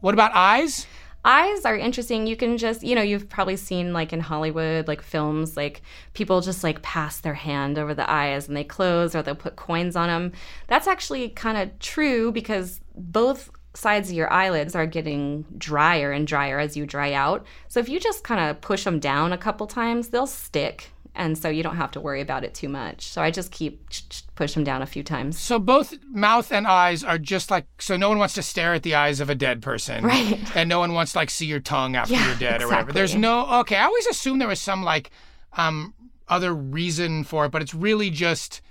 What 0.00 0.14
about 0.14 0.32
eyes? 0.34 0.86
Eyes 1.24 1.64
are 1.64 1.76
interesting. 1.76 2.26
You 2.26 2.36
can 2.36 2.58
just, 2.58 2.82
you 2.82 2.94
know, 2.94 3.02
you've 3.02 3.28
probably 3.28 3.56
seen 3.56 3.92
like 3.92 4.12
in 4.12 4.20
Hollywood, 4.20 4.88
like 4.88 5.02
films, 5.02 5.56
like 5.56 5.82
people 6.14 6.40
just 6.40 6.64
like 6.64 6.82
pass 6.82 7.20
their 7.20 7.34
hand 7.34 7.78
over 7.78 7.94
the 7.94 8.08
eyes 8.10 8.48
and 8.48 8.56
they 8.56 8.64
close 8.64 9.14
or 9.14 9.22
they'll 9.22 9.34
put 9.34 9.56
coins 9.56 9.96
on 9.96 10.08
them. 10.08 10.32
That's 10.68 10.86
actually 10.86 11.30
kind 11.30 11.58
of 11.58 11.78
true 11.78 12.32
because 12.32 12.80
both 12.94 13.50
sides 13.74 14.10
of 14.10 14.16
your 14.16 14.32
eyelids 14.32 14.74
are 14.74 14.86
getting 14.86 15.44
drier 15.56 16.10
and 16.10 16.26
drier 16.26 16.58
as 16.58 16.76
you 16.76 16.86
dry 16.86 17.12
out. 17.12 17.46
So 17.68 17.78
if 17.78 17.88
you 17.88 18.00
just 18.00 18.24
kind 18.24 18.40
of 18.40 18.60
push 18.60 18.84
them 18.84 18.98
down 18.98 19.32
a 19.32 19.38
couple 19.38 19.66
times, 19.66 20.08
they'll 20.08 20.26
stick 20.26 20.90
and 21.18 21.36
so 21.36 21.48
you 21.48 21.62
don't 21.62 21.76
have 21.76 21.90
to 21.90 22.00
worry 22.00 22.20
about 22.20 22.44
it 22.44 22.54
too 22.54 22.68
much. 22.68 23.08
So 23.08 23.20
I 23.20 23.30
just 23.30 23.50
keep 23.50 23.90
push 24.36 24.54
them 24.54 24.64
down 24.64 24.80
a 24.80 24.86
few 24.86 25.02
times. 25.02 25.38
So 25.38 25.58
both 25.58 25.94
mouth 26.08 26.52
and 26.52 26.66
eyes 26.66 27.02
are 27.02 27.18
just 27.18 27.50
like 27.50 27.66
so 27.80 27.96
no 27.96 28.08
one 28.08 28.18
wants 28.18 28.34
to 28.34 28.42
stare 28.42 28.72
at 28.72 28.84
the 28.84 28.94
eyes 28.94 29.20
of 29.20 29.28
a 29.28 29.34
dead 29.34 29.60
person. 29.60 30.04
Right. 30.04 30.38
And 30.56 30.68
no 30.68 30.78
one 30.78 30.94
wants 30.94 31.12
to 31.12 31.18
like 31.18 31.30
see 31.30 31.46
your 31.46 31.60
tongue 31.60 31.96
after 31.96 32.14
Yeah, 32.14 32.26
you're 32.26 32.38
dead 32.38 32.62
or 32.62 32.68
whatever. 32.68 32.92
There's 32.92 33.16
no 33.16 33.60
okay, 33.60 33.76
I 33.76 33.84
always 33.84 34.06
assumed 34.06 34.40
there 34.40 34.48
was 34.48 34.60
some 34.60 34.82
like 34.82 35.10
um 35.54 35.92
other 36.28 36.54
reason 36.54 37.24
for 37.24 37.46
it, 37.46 37.50
but 37.50 37.62
it's 37.62 37.74
really 37.74 38.10
just 38.10 38.62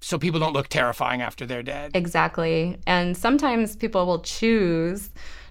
so 0.00 0.18
people 0.18 0.40
don't 0.40 0.52
look 0.52 0.68
terrifying 0.68 1.22
after 1.22 1.46
they're 1.46 1.62
dead. 1.62 1.92
Exactly. 1.94 2.78
And 2.86 3.16
sometimes 3.16 3.76
people 3.76 4.04
will 4.06 4.22
choose 4.22 5.10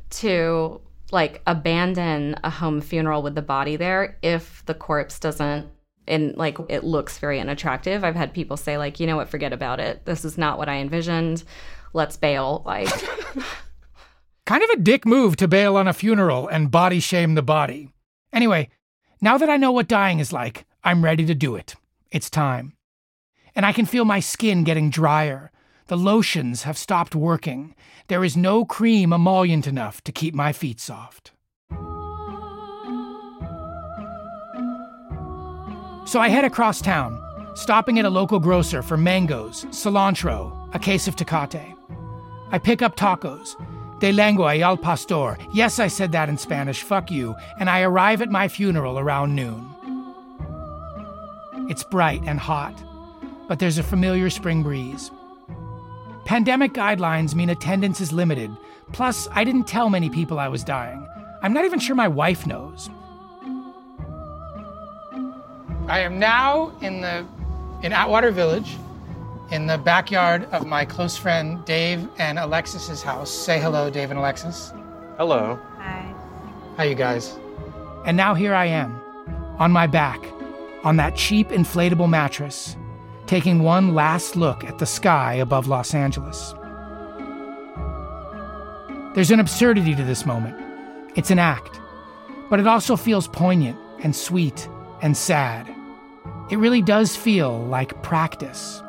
to 0.10 0.82
like 1.12 1.42
abandon 1.48 2.36
a 2.44 2.50
home 2.50 2.82
funeral 2.82 3.22
with 3.22 3.36
the 3.36 3.42
body 3.42 3.78
there 3.78 4.18
if 4.22 4.66
the 4.66 4.74
corpse 4.74 5.20
doesn't 5.20 5.70
and 6.12 6.38
like 6.38 6.58
it 6.70 6.84
looks 6.84 7.18
very 7.18 7.40
unattractive. 7.40 8.04
I've 8.04 8.16
had 8.16 8.34
people 8.34 8.58
say 8.58 8.78
like, 8.78 9.00
"You 9.00 9.08
know 9.08 9.16
what, 9.16 9.30
forget 9.30 9.54
about 9.54 9.80
it. 9.80 10.06
This 10.06 10.24
is 10.24 10.38
not 10.38 10.58
what 10.58 10.70
I 10.70 10.76
envisioned. 10.76 11.44
Let's 11.94 12.18
bail." 12.18 12.62
Like 12.66 12.90
Kind 14.46 14.64
of 14.64 14.70
a 14.72 14.82
dick 14.82 15.06
move 15.06 15.38
to 15.38 15.48
bail 15.48 15.78
on 15.78 15.88
a 15.88 15.94
funeral 15.94 16.48
and 16.48 16.72
body 16.72 17.00
shame 17.00 17.36
the 17.36 17.42
body. 17.42 17.90
Anyway, 18.34 18.70
now 19.22 19.38
that 19.38 19.50
I 19.50 19.58
know 19.58 19.72
what 19.72 19.88
dying 19.88 20.20
is 20.20 20.34
like, 20.34 20.66
I'm 20.84 21.04
ready 21.04 21.26
to 21.26 21.36
do 21.36 21.56
it. 21.56 21.76
It's 22.12 22.30
time. 22.30 22.74
And 23.56 23.66
I 23.66 23.72
can 23.72 23.86
feel 23.86 24.04
my 24.04 24.20
skin 24.20 24.64
getting 24.64 24.90
drier. 24.90 25.52
The 25.88 25.98
lotions 25.98 26.64
have 26.64 26.78
stopped 26.78 27.16
working. 27.16 27.76
There 28.08 28.24
is 28.24 28.36
no 28.36 28.66
cream 28.66 29.14
emollient 29.14 29.68
enough 29.68 30.02
to 30.04 30.12
keep 30.12 30.34
my 30.34 30.54
feet 30.54 30.80
soft. 30.80 31.32
So 36.06 36.20
I 36.20 36.30
head 36.30 36.46
across 36.46 36.82
town, 36.82 37.22
stopping 37.54 38.00
at 38.00 38.06
a 38.06 38.10
local 38.10 38.40
grocer 38.40 38.82
for 38.82 38.98
mangoes, 38.98 39.66
cilantro, 39.66 40.52
a 40.74 40.80
case 40.80 41.08
of 41.08 41.16
tecate. 41.16 41.76
I 42.52 42.58
pick 42.58 42.82
up 42.82 42.96
tacos, 42.96 43.56
de 44.00 44.12
lengua 44.12 44.56
y 44.56 44.62
al 44.62 44.78
pastor. 44.78 45.38
Yes, 45.54 45.80
I 45.80 45.88
said 45.88 46.12
that 46.12 46.28
in 46.28 46.38
Spanish, 46.38 46.82
fuck 46.82 47.12
you, 47.12 47.36
and 47.60 47.70
I 47.70 47.82
arrive 47.82 48.22
at 48.22 48.32
my 48.32 48.48
funeral 48.48 49.00
around 49.00 49.36
noon. 49.36 49.68
It's 51.70 51.84
bright 51.84 52.22
and 52.26 52.40
hot, 52.40 52.74
but 53.48 53.60
there's 53.60 53.78
a 53.78 53.84
familiar 53.84 54.30
spring 54.30 54.64
breeze. 54.64 55.12
Pandemic 56.26 56.74
guidelines 56.74 57.36
mean 57.36 57.50
attendance 57.50 58.02
is 58.02 58.12
limited, 58.12 58.52
plus, 58.92 59.28
I 59.32 59.44
didn't 59.44 59.68
tell 59.68 59.90
many 59.90 60.10
people 60.10 60.40
I 60.40 60.48
was 60.48 60.64
dying. 60.64 61.08
I'm 61.42 61.54
not 61.54 61.66
even 61.66 61.80
sure 61.80 61.96
my 61.96 62.08
wife 62.08 62.46
knows. 62.46 62.90
I 65.92 66.00
am 66.00 66.20
now 66.20 66.72
in 66.80 67.02
the 67.02 67.28
in 67.84 67.92
Atwater 67.92 68.32
Village, 68.32 68.78
in 69.52 69.68
the 69.68 69.78
backyard 69.78 70.46
of 70.54 70.66
my 70.66 70.86
close 70.86 71.18
friend 71.18 71.66
Dave 71.66 72.08
and 72.18 72.40
Alexis's 72.40 73.04
house. 73.04 73.30
Say 73.30 73.60
hello, 73.60 73.90
Dave 73.90 74.10
and 74.10 74.18
Alexis. 74.18 74.72
Hello. 75.18 75.60
Hi. 75.80 76.16
How 76.78 76.84
you 76.84 76.96
guys? 76.96 77.38
And 78.06 78.16
now 78.16 78.34
here 78.34 78.54
I 78.54 78.68
am, 78.68 79.02
on 79.60 79.74
my 79.74 79.86
back, 79.86 80.26
on 80.86 80.96
that 80.96 81.18
cheap 81.18 81.50
inflatable 81.50 82.10
mattress, 82.10 82.78
taking 83.26 83.62
one 83.62 83.94
last 83.94 84.38
look 84.38 84.64
at 84.64 84.80
the 84.80 84.86
sky 84.86 85.34
above 85.34 85.68
Los 85.68 85.94
Angeles. 85.94 86.54
There's 89.14 89.32
an 89.32 89.42
absurdity 89.42 89.94
to 89.96 90.06
this 90.06 90.26
moment. 90.26 90.56
It's 91.18 91.32
an 91.32 91.40
act, 91.40 91.82
but 92.50 92.62
it 92.62 92.68
also 92.68 92.96
feels 92.96 93.28
poignant 93.28 93.78
and 94.00 94.16
sweet 94.16 94.70
and 95.02 95.18
sad. 95.18 95.71
It 96.52 96.58
really 96.58 96.82
does 96.82 97.16
feel 97.16 97.58
like 97.58 98.04
practice. 98.04 98.84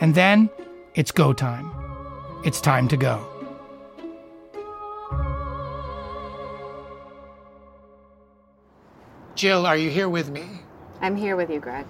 And 0.00 0.14
then 0.14 0.48
it's 0.94 1.10
go 1.10 1.32
time. 1.32 1.72
It's 2.44 2.60
time 2.60 2.86
to 2.86 2.96
go. 2.96 3.26
Jill, 9.34 9.66
are 9.66 9.76
you 9.76 9.90
here 9.90 10.08
with 10.08 10.30
me? 10.30 10.46
I'm 11.00 11.16
here 11.16 11.34
with 11.34 11.50
you, 11.50 11.58
Greg. 11.58 11.86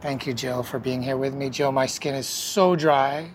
Thank 0.00 0.26
you, 0.26 0.34
Jill, 0.34 0.64
for 0.64 0.80
being 0.80 1.02
here 1.02 1.16
with 1.16 1.34
me. 1.34 1.50
Jill, 1.50 1.70
my 1.70 1.86
skin 1.86 2.16
is 2.16 2.26
so 2.26 2.74
dry. 2.74 3.30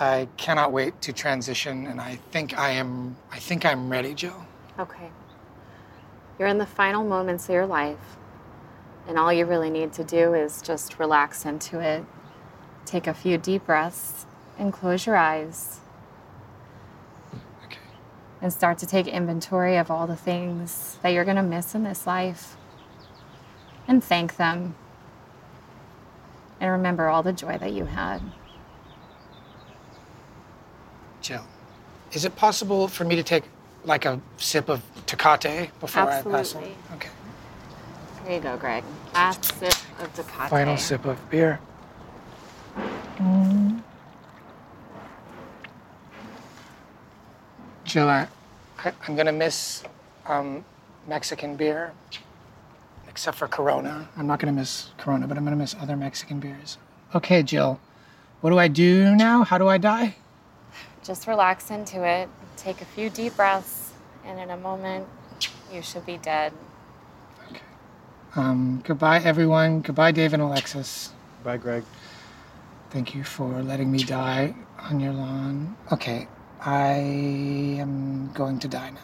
I 0.00 0.28
cannot 0.38 0.72
wait 0.72 1.00
to 1.02 1.12
transition, 1.12 1.86
and 1.86 2.00
I 2.00 2.18
think 2.32 2.56
I 2.58 2.70
am. 2.70 3.16
I 3.30 3.38
think 3.38 3.66
I'm 3.66 3.90
ready, 3.90 4.14
Jill. 4.14 4.46
Okay. 4.78 5.10
You're 6.38 6.48
in 6.48 6.58
the 6.58 6.66
final 6.66 7.04
moments 7.04 7.48
of 7.48 7.54
your 7.54 7.66
life, 7.66 8.16
and 9.06 9.18
all 9.18 9.32
you 9.32 9.46
really 9.46 9.70
need 9.70 9.92
to 9.94 10.04
do 10.04 10.34
is 10.34 10.60
just 10.62 10.98
relax 10.98 11.44
into 11.44 11.80
it. 11.80 12.04
Take 12.84 13.06
a 13.06 13.14
few 13.14 13.38
deep 13.38 13.66
breaths 13.66 14.26
and 14.58 14.72
close 14.72 15.06
your 15.06 15.16
eyes 15.16 15.80
Okay. 17.64 17.78
and 18.40 18.52
start 18.52 18.78
to 18.78 18.86
take 18.86 19.06
inventory 19.06 19.76
of 19.76 19.90
all 19.90 20.06
the 20.06 20.16
things 20.16 20.98
that 21.02 21.10
you're 21.10 21.24
going 21.24 21.36
to 21.36 21.42
miss 21.42 21.74
in 21.74 21.82
this 21.84 22.06
life 22.06 22.56
and 23.88 24.02
thank 24.02 24.36
them. 24.36 24.74
And 26.60 26.70
remember 26.70 27.08
all 27.08 27.22
the 27.22 27.32
joy 27.32 27.58
that 27.58 27.72
you 27.72 27.84
had. 27.84 28.22
Jill, 31.20 31.44
is 32.12 32.24
it 32.24 32.36
possible 32.36 32.86
for 32.88 33.04
me 33.04 33.16
to 33.16 33.22
take 33.22 33.44
like 33.84 34.04
a 34.04 34.20
sip 34.36 34.68
of 34.68 34.82
Tecate 35.06 35.70
before 35.80 36.02
I 36.02 36.22
pass? 36.22 36.26
Absolutely. 36.26 36.74
Okay. 36.94 37.08
There 38.24 38.34
you 38.34 38.40
go, 38.40 38.56
Greg. 38.56 38.84
Last 39.12 39.44
sip 39.44 39.74
of 40.00 40.14
Tecate. 40.14 40.48
Final 40.48 40.76
sip 40.76 41.04
of 41.04 41.30
beer. 41.30 41.60
Jill, 47.84 48.08
I, 48.08 48.26
I, 48.78 48.92
I'm 49.06 49.14
gonna 49.14 49.30
miss 49.30 49.84
um, 50.26 50.64
Mexican 51.06 51.54
beer, 51.54 51.92
except 53.08 53.36
for 53.36 53.46
Corona. 53.46 54.08
I'm 54.16 54.26
not 54.26 54.40
gonna 54.40 54.52
miss 54.52 54.88
Corona, 54.98 55.28
but 55.28 55.36
I'm 55.36 55.44
gonna 55.44 55.54
miss 55.56 55.76
other 55.80 55.96
Mexican 55.96 56.40
beers. 56.40 56.78
Okay, 57.14 57.42
Jill, 57.42 57.78
what 58.40 58.50
do 58.50 58.58
I 58.58 58.68
do 58.68 59.14
now? 59.14 59.44
How 59.44 59.58
do 59.58 59.68
I 59.68 59.78
die? 59.78 60.16
Just 61.04 61.26
relax 61.26 61.70
into 61.70 62.04
it. 62.04 62.28
Take 62.56 62.80
a 62.80 62.84
few 62.86 63.10
deep 63.10 63.36
breaths, 63.36 63.83
and 64.26 64.38
in 64.40 64.50
a 64.50 64.56
moment, 64.56 65.06
you 65.72 65.82
should 65.82 66.06
be 66.06 66.16
dead. 66.18 66.52
Um, 68.36 68.82
goodbye, 68.84 69.20
everyone. 69.20 69.80
Goodbye, 69.80 70.12
Dave 70.12 70.32
and 70.32 70.42
Alexis. 70.42 71.12
Bye, 71.44 71.56
Greg. 71.56 71.84
Thank 72.90 73.14
you 73.14 73.24
for 73.24 73.62
letting 73.62 73.90
me 73.90 74.02
die 74.02 74.54
on 74.78 75.00
your 75.00 75.12
lawn. 75.12 75.76
Okay, 75.92 76.28
I 76.60 76.94
am 77.78 78.32
going 78.32 78.58
to 78.60 78.68
die 78.68 78.90
now. 78.90 79.00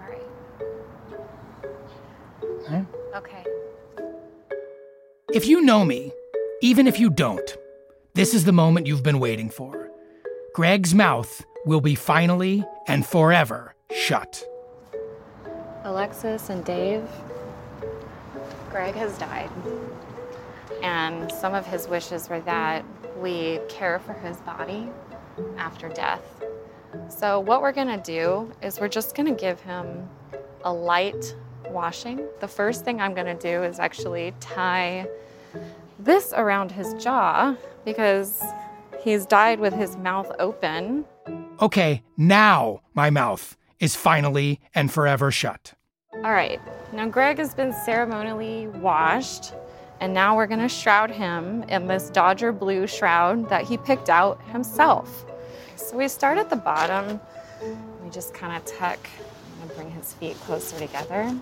All 0.00 0.08
right. 0.08 0.22
All 2.42 2.68
right? 2.68 2.86
Okay. 3.16 3.44
If 5.32 5.46
you 5.46 5.62
know 5.62 5.84
me, 5.84 6.12
even 6.62 6.86
if 6.86 6.98
you 6.98 7.10
don't, 7.10 7.56
this 8.14 8.34
is 8.34 8.44
the 8.44 8.52
moment 8.52 8.86
you've 8.86 9.02
been 9.02 9.20
waiting 9.20 9.50
for. 9.50 9.90
Greg's 10.52 10.94
mouth 10.94 11.44
will 11.64 11.80
be 11.80 11.94
finally 11.94 12.64
and 12.88 13.06
forever 13.06 13.74
shut. 13.92 14.44
Alexis 15.84 16.50
and 16.50 16.64
Dave, 16.64 17.08
Greg 18.70 18.94
has 18.94 19.16
died. 19.18 19.50
And 20.82 21.30
some 21.32 21.54
of 21.54 21.66
his 21.66 21.88
wishes 21.88 22.28
were 22.28 22.40
that 22.40 22.84
we 23.18 23.60
care 23.68 23.98
for 23.98 24.12
his 24.14 24.36
body 24.38 24.88
after 25.56 25.88
death. 25.88 26.22
So, 27.08 27.40
what 27.40 27.62
we're 27.62 27.72
gonna 27.72 28.02
do 28.02 28.50
is 28.62 28.80
we're 28.80 28.88
just 28.88 29.14
gonna 29.14 29.34
give 29.34 29.60
him 29.60 30.08
a 30.64 30.72
light 30.72 31.34
washing. 31.68 32.26
The 32.40 32.48
first 32.48 32.84
thing 32.84 33.00
I'm 33.00 33.14
gonna 33.14 33.34
do 33.34 33.62
is 33.62 33.78
actually 33.78 34.34
tie 34.40 35.06
this 35.98 36.32
around 36.34 36.72
his 36.72 36.94
jaw 36.94 37.54
because 37.84 38.42
he's 39.00 39.26
died 39.26 39.60
with 39.60 39.74
his 39.74 39.96
mouth 39.96 40.30
open. 40.38 41.04
Okay, 41.60 42.02
now 42.16 42.80
my 42.94 43.10
mouth 43.10 43.56
is 43.80 43.96
finally 43.96 44.60
and 44.74 44.92
forever 44.92 45.30
shut. 45.30 45.74
All 46.14 46.32
right, 46.32 46.60
now 46.92 47.08
Greg 47.08 47.38
has 47.38 47.54
been 47.54 47.72
ceremonially 47.72 48.68
washed, 48.68 49.54
and 50.00 50.12
now 50.12 50.36
we're 50.36 50.46
gonna 50.46 50.68
shroud 50.68 51.10
him 51.10 51.62
in 51.64 51.86
this 51.86 52.10
Dodger 52.10 52.52
blue 52.52 52.86
shroud 52.86 53.48
that 53.48 53.64
he 53.64 53.78
picked 53.78 54.10
out 54.10 54.42
himself. 54.50 55.24
So 55.76 55.96
we 55.96 56.08
start 56.08 56.38
at 56.38 56.50
the 56.50 56.56
bottom, 56.56 57.20
we 58.04 58.10
just 58.10 58.34
kind 58.34 58.56
of 58.56 58.64
tuck 58.64 58.98
and 59.62 59.74
bring 59.74 59.90
his 59.90 60.12
feet 60.14 60.36
closer 60.40 60.78
together. 60.78 61.34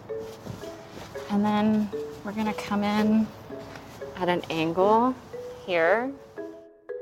And 1.31 1.45
then 1.45 1.91
we're 2.25 2.33
gonna 2.33 2.55
come 2.55 2.85
in 2.85 3.27
at 4.17 4.29
an 4.29 4.43
angle 4.49 5.15
here. 5.67 6.13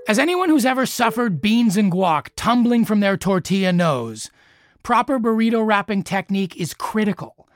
As 0.09 0.19
anyone 0.19 0.49
who's 0.49 0.65
ever 0.65 0.87
suffered 0.87 1.41
beans 1.41 1.77
and 1.77 1.91
guac 1.91 2.29
tumbling 2.37 2.85
from 2.85 3.01
their 3.01 3.17
tortilla 3.17 3.73
knows, 3.73 4.31
proper 4.87 5.19
burrito 5.19 5.67
wrapping 5.67 6.05
technique 6.05 6.55
is 6.57 6.73
critical. 6.73 7.49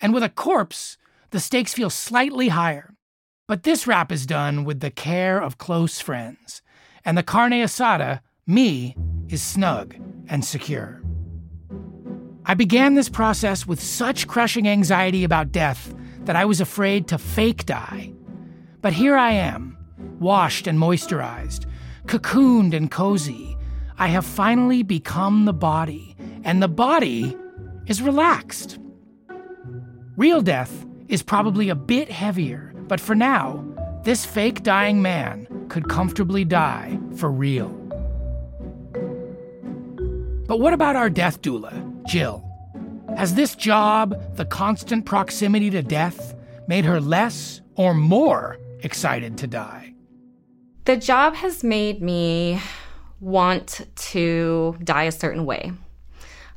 And 0.00 0.14
with 0.14 0.22
a 0.22 0.30
corpse, 0.30 0.96
the 1.28 1.38
stakes 1.38 1.74
feel 1.74 1.90
slightly 1.90 2.48
higher. 2.48 2.94
But 3.46 3.64
this 3.64 3.86
wrap 3.86 4.10
is 4.10 4.24
done 4.24 4.64
with 4.64 4.80
the 4.80 4.90
care 4.90 5.42
of 5.42 5.58
close 5.58 6.00
friends, 6.00 6.62
and 7.04 7.18
the 7.18 7.22
carne 7.22 7.52
asada, 7.52 8.20
me, 8.46 8.96
is 9.28 9.42
snug 9.42 9.94
and 10.26 10.42
secure. 10.42 11.02
I 12.46 12.54
began 12.54 12.94
this 12.94 13.10
process 13.10 13.66
with 13.66 13.82
such 13.82 14.26
crushing 14.26 14.66
anxiety 14.66 15.22
about 15.22 15.52
death 15.52 15.94
that 16.20 16.34
I 16.34 16.46
was 16.46 16.62
afraid 16.62 17.08
to 17.08 17.18
fake 17.18 17.66
die. 17.66 18.14
But 18.80 18.94
here 18.94 19.18
I 19.18 19.32
am, 19.32 19.76
washed 20.18 20.66
and 20.66 20.78
moisturized, 20.78 21.66
cocooned 22.06 22.72
and 22.72 22.90
cozy. 22.90 23.58
I 23.98 24.06
have 24.06 24.24
finally 24.24 24.82
become 24.82 25.44
the 25.44 25.52
body, 25.52 26.09
and 26.44 26.62
the 26.62 26.68
body 26.68 27.36
is 27.86 28.02
relaxed. 28.02 28.78
Real 30.16 30.42
death 30.42 30.86
is 31.08 31.22
probably 31.22 31.68
a 31.68 31.74
bit 31.74 32.10
heavier, 32.10 32.72
but 32.88 33.00
for 33.00 33.14
now, 33.14 33.64
this 34.04 34.24
fake 34.24 34.62
dying 34.62 35.02
man 35.02 35.46
could 35.68 35.88
comfortably 35.88 36.44
die 36.44 36.98
for 37.16 37.30
real. 37.30 37.68
But 40.46 40.58
what 40.58 40.72
about 40.72 40.96
our 40.96 41.10
death 41.10 41.42
doula, 41.42 41.72
Jill? 42.06 42.44
Has 43.16 43.34
this 43.34 43.54
job, 43.54 44.36
the 44.36 44.44
constant 44.44 45.04
proximity 45.04 45.70
to 45.70 45.82
death, 45.82 46.34
made 46.66 46.84
her 46.84 47.00
less 47.00 47.60
or 47.76 47.94
more 47.94 48.58
excited 48.80 49.36
to 49.38 49.46
die? 49.46 49.94
The 50.86 50.96
job 50.96 51.34
has 51.34 51.62
made 51.62 52.02
me 52.02 52.60
want 53.20 53.86
to 53.94 54.76
die 54.82 55.04
a 55.04 55.12
certain 55.12 55.44
way. 55.44 55.72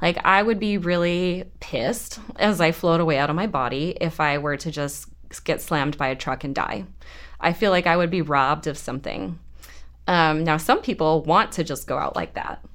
Like, 0.03 0.25
I 0.25 0.43
would 0.43 0.59
be 0.59 0.77
really 0.77 1.45
pissed 1.61 2.19
as 2.35 2.59
I 2.59 2.73
float 2.73 2.99
away 2.99 3.17
out 3.17 3.29
of 3.29 3.37
my 3.37 3.47
body 3.47 3.95
if 4.01 4.19
I 4.19 4.37
were 4.37 4.57
to 4.57 4.69
just 4.69 5.07
get 5.45 5.61
slammed 5.61 5.97
by 5.97 6.09
a 6.09 6.15
truck 6.15 6.43
and 6.43 6.53
die. 6.53 6.83
I 7.39 7.53
feel 7.53 7.71
like 7.71 7.87
I 7.87 7.95
would 7.95 8.09
be 8.09 8.21
robbed 8.21 8.67
of 8.67 8.77
something. 8.77 9.39
Um, 10.05 10.43
now, 10.43 10.57
some 10.57 10.81
people 10.81 11.23
want 11.23 11.53
to 11.53 11.63
just 11.63 11.87
go 11.87 11.97
out 11.97 12.17
like 12.17 12.33
that, 12.33 12.65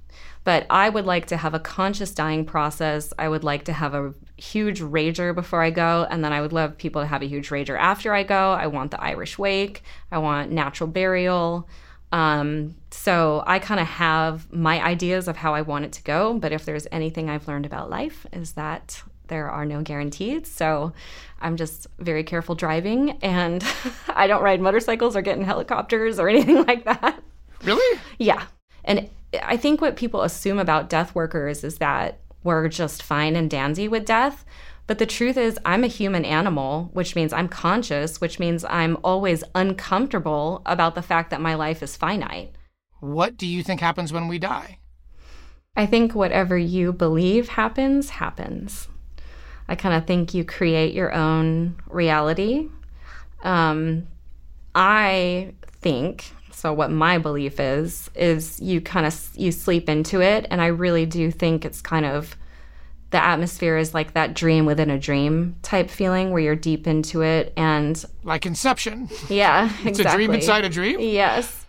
but 0.44 0.64
I 0.70 0.88
would 0.88 1.04
like 1.04 1.26
to 1.26 1.36
have 1.36 1.52
a 1.52 1.60
conscious 1.60 2.12
dying 2.12 2.46
process. 2.46 3.12
I 3.18 3.28
would 3.28 3.44
like 3.44 3.66
to 3.66 3.74
have 3.74 3.92
a 3.92 4.14
huge 4.38 4.80
rager 4.80 5.34
before 5.34 5.62
I 5.62 5.68
go, 5.68 6.06
and 6.10 6.24
then 6.24 6.32
I 6.32 6.40
would 6.40 6.54
love 6.54 6.78
people 6.78 7.02
to 7.02 7.06
have 7.06 7.20
a 7.20 7.28
huge 7.28 7.50
rager 7.50 7.78
after 7.78 8.14
I 8.14 8.22
go. 8.22 8.52
I 8.52 8.68
want 8.68 8.90
the 8.90 9.02
Irish 9.02 9.36
wake, 9.36 9.82
I 10.10 10.16
want 10.16 10.50
natural 10.50 10.88
burial. 10.88 11.68
Um, 12.12 12.74
so 12.90 13.42
I 13.46 13.58
kind 13.58 13.80
of 13.80 13.86
have 13.86 14.50
my 14.52 14.82
ideas 14.82 15.28
of 15.28 15.36
how 15.36 15.54
I 15.54 15.62
want 15.62 15.84
it 15.84 15.92
to 15.92 16.02
go, 16.02 16.34
but 16.34 16.52
if 16.52 16.64
there's 16.64 16.86
anything 16.90 17.28
I've 17.28 17.46
learned 17.46 17.66
about 17.66 17.90
life, 17.90 18.26
is 18.32 18.52
that 18.52 19.02
there 19.28 19.50
are 19.50 19.66
no 19.66 19.82
guarantees. 19.82 20.48
So 20.50 20.92
I'm 21.40 21.56
just 21.56 21.86
very 21.98 22.24
careful 22.24 22.54
driving, 22.54 23.18
and 23.22 23.64
I 24.08 24.26
don't 24.26 24.42
ride 24.42 24.60
motorcycles 24.60 25.16
or 25.16 25.22
get 25.22 25.38
in 25.38 25.44
helicopters 25.44 26.18
or 26.18 26.28
anything 26.28 26.64
like 26.66 26.84
that. 26.84 27.22
Really? 27.62 28.00
Yeah. 28.18 28.44
And 28.84 29.08
I 29.42 29.56
think 29.56 29.80
what 29.80 29.96
people 29.96 30.22
assume 30.22 30.58
about 30.58 30.88
death 30.88 31.14
workers 31.14 31.62
is 31.62 31.78
that 31.78 32.20
we're 32.42 32.68
just 32.68 33.02
fine 33.02 33.36
and 33.36 33.50
dandy 33.50 33.88
with 33.88 34.06
death. 34.06 34.44
But 34.88 34.98
the 34.98 35.06
truth 35.06 35.36
is, 35.36 35.58
I'm 35.66 35.84
a 35.84 35.88
human 35.88 36.24
animal, 36.24 36.88
which 36.94 37.14
means 37.14 37.34
I'm 37.34 37.46
conscious, 37.46 38.22
which 38.22 38.38
means 38.40 38.64
I'm 38.64 38.96
always 39.04 39.44
uncomfortable 39.54 40.62
about 40.64 40.94
the 40.94 41.02
fact 41.02 41.30
that 41.30 41.42
my 41.42 41.54
life 41.54 41.82
is 41.82 41.94
finite. 41.94 42.52
What 43.00 43.36
do 43.36 43.46
you 43.46 43.62
think 43.62 43.80
happens 43.80 44.14
when 44.14 44.28
we 44.28 44.38
die? 44.38 44.78
I 45.76 45.84
think 45.84 46.14
whatever 46.14 46.56
you 46.56 46.94
believe 46.94 47.50
happens, 47.50 48.08
happens. 48.08 48.88
I 49.68 49.74
kind 49.74 49.94
of 49.94 50.06
think 50.06 50.32
you 50.32 50.42
create 50.42 50.94
your 50.94 51.12
own 51.12 51.76
reality. 51.90 52.70
Um, 53.42 54.08
I 54.74 55.52
think 55.82 56.32
so 56.50 56.72
what 56.72 56.90
my 56.90 57.18
belief 57.18 57.60
is 57.60 58.10
is 58.16 58.58
you 58.58 58.80
kind 58.80 59.06
of 59.06 59.30
you 59.34 59.52
sleep 59.52 59.88
into 59.88 60.20
it 60.20 60.44
and 60.50 60.60
i 60.60 60.66
really 60.66 61.06
do 61.06 61.30
think 61.30 61.64
it's 61.64 61.80
kind 61.80 62.04
of 62.04 62.36
the 63.10 63.22
atmosphere 63.22 63.76
is 63.78 63.94
like 63.94 64.12
that 64.14 64.34
dream 64.34 64.66
within 64.66 64.90
a 64.90 64.98
dream 64.98 65.56
type 65.62 65.88
feeling 65.90 66.30
where 66.30 66.42
you're 66.42 66.54
deep 66.56 66.86
into 66.86 67.22
it 67.22 67.52
and 67.56 68.04
Like 68.22 68.44
Inception. 68.46 69.08
yeah 69.28 69.70
It's 69.84 69.98
exactly. 69.98 70.24
a 70.24 70.26
dream 70.26 70.34
inside 70.34 70.64
a 70.64 70.68
dream? 70.68 71.00
yes 71.00 71.64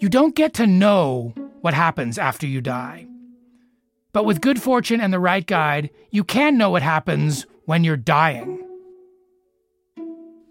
You 0.00 0.08
don't 0.10 0.34
get 0.34 0.52
to 0.54 0.66
know 0.66 1.32
what 1.62 1.72
happens 1.72 2.18
after 2.18 2.46
you 2.46 2.60
die. 2.60 3.06
But 4.12 4.24
with 4.26 4.40
good 4.42 4.60
fortune 4.60 5.00
and 5.00 5.12
the 5.12 5.18
right 5.18 5.46
guide, 5.46 5.88
you 6.10 6.24
can 6.24 6.58
know 6.58 6.68
what 6.70 6.82
happens 6.82 7.46
when 7.64 7.84
you're 7.84 7.96
dying. 7.96 8.60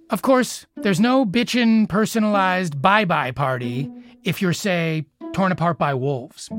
Of 0.09 0.21
course, 0.21 0.65
there's 0.77 0.99
no 0.99 1.25
bitchin' 1.25 1.87
personalized 1.87 2.81
bye 2.81 3.05
bye 3.05 3.31
party 3.31 3.91
if 4.23 4.41
you're, 4.41 4.53
say, 4.53 5.05
torn 5.33 5.51
apart 5.51 5.77
by 5.77 5.93
wolves. 5.93 6.49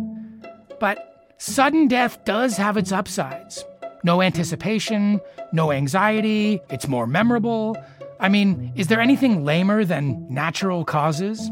But 0.84 1.32
sudden 1.38 1.88
death 1.88 2.22
does 2.26 2.58
have 2.58 2.76
its 2.76 2.92
upsides. 2.92 3.64
No 4.02 4.20
anticipation, 4.20 5.18
no 5.50 5.72
anxiety, 5.72 6.60
it's 6.68 6.86
more 6.86 7.06
memorable. 7.06 7.74
I 8.20 8.28
mean, 8.28 8.70
is 8.76 8.88
there 8.88 9.00
anything 9.00 9.46
lamer 9.46 9.86
than 9.86 10.26
natural 10.28 10.84
causes? 10.84 11.50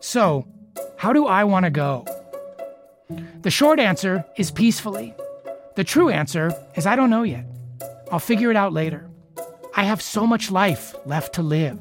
So, 0.00 0.46
how 0.98 1.14
do 1.14 1.24
I 1.24 1.44
want 1.44 1.64
to 1.64 1.70
go? 1.70 2.04
The 3.40 3.50
short 3.50 3.80
answer 3.80 4.26
is 4.36 4.50
peacefully. 4.50 5.14
The 5.76 5.84
true 5.84 6.10
answer 6.10 6.52
is 6.74 6.84
I 6.84 6.96
don't 6.96 7.08
know 7.08 7.22
yet. 7.22 7.46
I'll 8.10 8.18
figure 8.18 8.50
it 8.50 8.58
out 8.58 8.74
later. 8.74 9.08
I 9.74 9.84
have 9.84 10.02
so 10.02 10.26
much 10.26 10.50
life 10.50 10.94
left 11.06 11.36
to 11.36 11.42
live. 11.42 11.78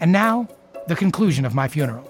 And 0.00 0.10
now, 0.10 0.48
the 0.88 0.96
conclusion 0.96 1.44
of 1.44 1.54
my 1.54 1.68
funeral. 1.68 2.09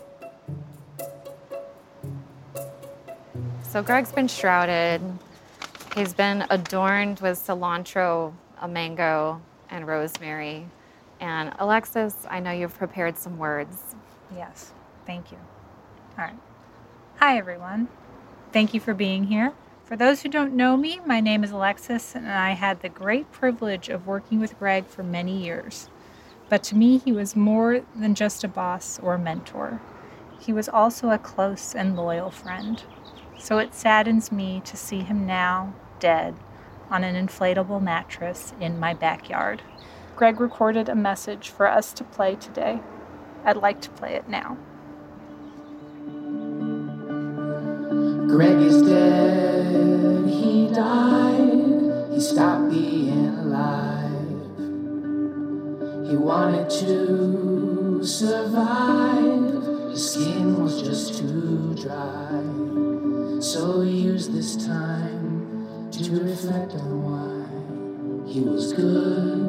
So 3.70 3.84
Greg's 3.84 4.10
been 4.10 4.26
shrouded. 4.26 5.00
He's 5.94 6.12
been 6.12 6.44
adorned 6.50 7.20
with 7.20 7.38
cilantro, 7.38 8.34
a 8.60 8.66
mango, 8.66 9.40
and 9.70 9.86
rosemary. 9.86 10.66
And 11.20 11.52
Alexis, 11.56 12.16
I 12.28 12.40
know 12.40 12.50
you've 12.50 12.76
prepared 12.76 13.16
some 13.16 13.38
words. 13.38 13.94
Yes, 14.34 14.72
thank 15.06 15.30
you. 15.30 15.38
All 16.18 16.24
right. 16.24 16.34
Hi, 17.18 17.38
everyone. 17.38 17.86
Thank 18.52 18.74
you 18.74 18.80
for 18.80 18.92
being 18.92 19.22
here. 19.22 19.52
For 19.84 19.94
those 19.94 20.22
who 20.22 20.28
don't 20.28 20.54
know 20.54 20.76
me, 20.76 20.98
my 21.06 21.20
name 21.20 21.44
is 21.44 21.52
Alexis, 21.52 22.16
and 22.16 22.28
I 22.28 22.54
had 22.54 22.80
the 22.80 22.88
great 22.88 23.30
privilege 23.30 23.88
of 23.88 24.04
working 24.04 24.40
with 24.40 24.58
Greg 24.58 24.88
for 24.88 25.04
many 25.04 25.44
years. 25.44 25.88
But 26.48 26.64
to 26.64 26.74
me, 26.74 26.98
he 26.98 27.12
was 27.12 27.36
more 27.36 27.82
than 27.94 28.16
just 28.16 28.42
a 28.42 28.48
boss 28.48 28.98
or 28.98 29.16
mentor. 29.16 29.80
He 30.40 30.52
was 30.52 30.68
also 30.68 31.10
a 31.10 31.18
close 31.18 31.72
and 31.72 31.94
loyal 31.94 32.32
friend. 32.32 32.82
So 33.40 33.56
it 33.56 33.74
saddens 33.74 34.30
me 34.30 34.60
to 34.66 34.76
see 34.76 35.00
him 35.00 35.26
now, 35.26 35.72
dead, 35.98 36.34
on 36.90 37.04
an 37.04 37.14
inflatable 37.16 37.80
mattress 37.80 38.52
in 38.60 38.78
my 38.78 38.92
backyard. 38.92 39.62
Greg 40.14 40.38
recorded 40.38 40.90
a 40.90 40.94
message 40.94 41.48
for 41.48 41.66
us 41.66 41.94
to 41.94 42.04
play 42.04 42.36
today. 42.36 42.80
I'd 43.42 43.56
like 43.56 43.80
to 43.80 43.90
play 43.90 44.14
it 44.14 44.28
now. 44.28 44.58
Greg 48.28 48.58
is 48.58 48.82
dead, 48.82 50.28
he 50.28 50.68
died, 50.68 52.12
he 52.12 52.20
stopped 52.20 52.70
being 52.70 53.26
alive. 53.26 54.10
He 56.10 56.16
wanted 56.16 56.68
to 56.70 58.04
survive, 58.04 59.90
his 59.90 60.12
skin 60.12 60.62
was 60.62 60.82
just 60.82 61.18
too 61.18 61.74
dry. 61.80 62.79
So 63.40 63.80
he 63.80 64.02
used 64.02 64.34
this 64.34 64.54
time 64.66 65.88
to 65.92 66.10
reflect 66.10 66.74
on 66.74 67.02
why 67.02 68.30
he 68.30 68.42
was 68.42 68.74
good. 68.74 69.48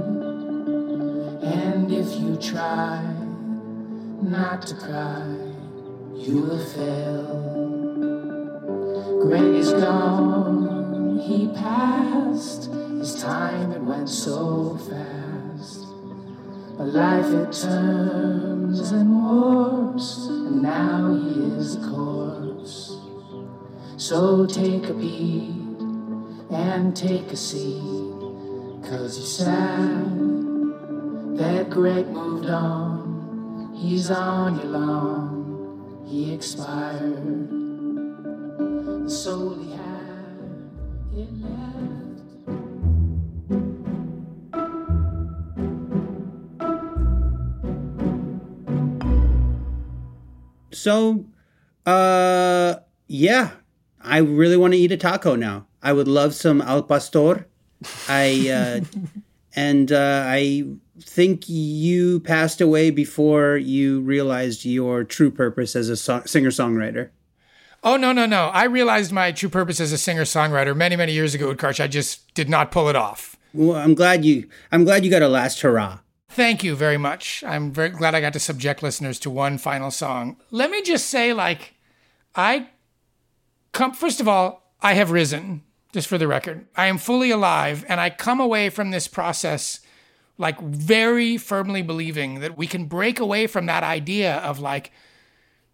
And 1.44 1.92
if 1.92 2.16
you 2.18 2.38
try 2.38 3.04
not 4.22 4.66
to 4.68 4.76
cry, 4.76 5.36
you 6.16 6.42
will 6.42 6.66
fail. 6.68 7.52
Greg 9.24 9.56
is 9.56 9.74
gone, 9.74 11.20
he 11.20 11.50
passed. 11.50 12.72
His 12.98 13.22
time 13.22 13.74
it 13.74 13.82
went 13.82 14.08
so 14.08 14.78
fast. 14.90 15.86
But 16.78 16.94
life 16.94 17.26
it 17.26 17.52
turns 17.52 18.92
and 18.92 19.22
warps, 19.22 20.28
and 20.28 20.62
now 20.62 21.14
he 21.14 21.42
is 21.58 21.76
a 21.76 21.80
corpse. 21.90 22.91
So 24.02 24.48
take 24.48 24.90
a 24.90 24.94
beat 24.96 25.54
and 26.50 26.96
take 26.98 27.32
a 27.32 27.36
seat, 27.38 28.10
cause 28.82 29.16
you're 29.16 29.28
sad 29.28 30.18
that 31.38 31.70
Greg 31.70 32.08
moved 32.08 32.50
on. 32.50 33.76
He's 33.76 34.10
on 34.10 34.56
your 34.56 34.66
lawn, 34.66 36.04
he 36.08 36.34
expired. 36.34 37.48
The 39.04 39.10
soul 39.10 39.54
he 39.60 39.72
had, 39.72 40.50
it 41.16 41.30
left. 41.40 41.94
So, 50.74 51.26
uh, 51.86 52.78
yeah, 53.08 53.52
I 54.04 54.18
really 54.18 54.58
want 54.58 54.74
to 54.74 54.80
eat 54.80 54.92
a 54.92 54.98
taco 54.98 55.36
now. 55.36 55.68
I 55.82 55.94
would 55.94 56.08
love 56.08 56.36
some 56.36 56.62
al 56.62 56.84
pastor. 56.84 57.48
I, 58.08 58.50
uh, 58.50 59.00
and 59.56 59.92
uh, 59.92 60.24
I 60.26 60.66
think 61.00 61.50
you 61.50 62.20
passed 62.20 62.62
away 62.62 62.92
before 62.92 63.58
you 63.58 64.02
realized 64.02 64.66
your 64.66 65.04
true 65.04 65.32
purpose 65.32 65.76
as 65.76 65.90
a 65.90 65.96
so- 65.96 66.24
singer 66.26 66.52
songwriter. 66.52 67.10
Oh, 67.84 67.98
no, 67.98 68.12
no, 68.12 68.28
no. 68.28 68.48
I 68.48 68.66
realized 68.66 69.12
my 69.12 69.32
true 69.32 69.50
purpose 69.50 69.80
as 69.80 69.92
a 69.92 69.98
singer 69.98 70.24
songwriter 70.24 70.76
many, 70.76 70.96
many 70.96 71.14
years 71.14 71.34
ago, 71.34 71.54
Utkarsh. 71.54 71.84
I 71.84 71.88
just 71.88 72.32
did 72.36 72.48
not 72.48 72.72
pull 72.72 72.90
it 72.90 72.96
off. 72.96 73.38
Well, 73.54 73.76
I'm 73.76 73.96
glad 73.96 74.24
you. 74.24 74.48
I'm 74.72 74.84
glad 74.84 75.04
you 75.04 75.10
got 75.10 75.24
a 75.24 75.28
last 75.28 75.62
hurrah. 75.62 76.00
Thank 76.30 76.64
you 76.64 76.76
very 76.76 76.98
much. 76.98 77.44
I'm 77.46 77.72
very 77.72 77.90
glad 77.90 78.16
I 78.16 78.22
got 78.22 78.34
to 78.34 78.40
subject 78.40 78.84
listeners 78.84 79.20
to 79.20 79.30
one 79.30 79.58
final 79.58 79.92
song. 79.92 80.38
Let 80.52 80.70
me 80.70 80.82
just 80.82 81.08
say, 81.08 81.34
like, 81.34 81.74
I 82.36 82.70
come, 83.72 83.94
first 83.94 84.20
of 84.20 84.28
all, 84.28 84.74
I 84.82 84.94
have 84.94 85.12
risen, 85.12 85.64
just 85.94 86.08
for 86.08 86.18
the 86.18 86.28
record. 86.28 86.68
I 86.76 86.88
am 86.88 86.98
fully 86.98 87.32
alive, 87.32 87.86
and 87.88 88.00
I 88.00 88.10
come 88.10 88.40
away 88.40 88.70
from 88.70 88.92
this 88.92 89.08
process, 89.08 89.80
like, 90.38 90.60
very 90.62 91.38
firmly 91.38 91.82
believing 91.82 92.40
that 92.40 92.58
we 92.58 92.68
can 92.68 92.86
break 92.86 93.20
away 93.20 93.48
from 93.48 93.66
that 93.68 93.84
idea 93.84 94.38
of, 94.38 94.60
like, 94.60 94.92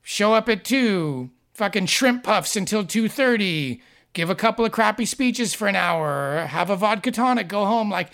show 0.02 0.34
up 0.34 0.50
at 0.50 0.64
two, 0.64 1.32
fucking 1.54 1.86
shrimp 1.88 2.24
puffs 2.24 2.56
until 2.56 2.84
2.30, 2.84 3.82
give 4.14 4.30
a 4.30 4.36
couple 4.36 4.66
of 4.66 4.72
crappy 4.72 5.06
speeches 5.06 5.54
for 5.54 5.68
an 5.68 5.76
hour, 5.76 6.46
have 6.48 6.70
a 6.70 6.76
vodka 6.76 7.12
tonic, 7.12 7.48
go 7.48 7.66
home. 7.66 7.90
Like, 7.90 8.10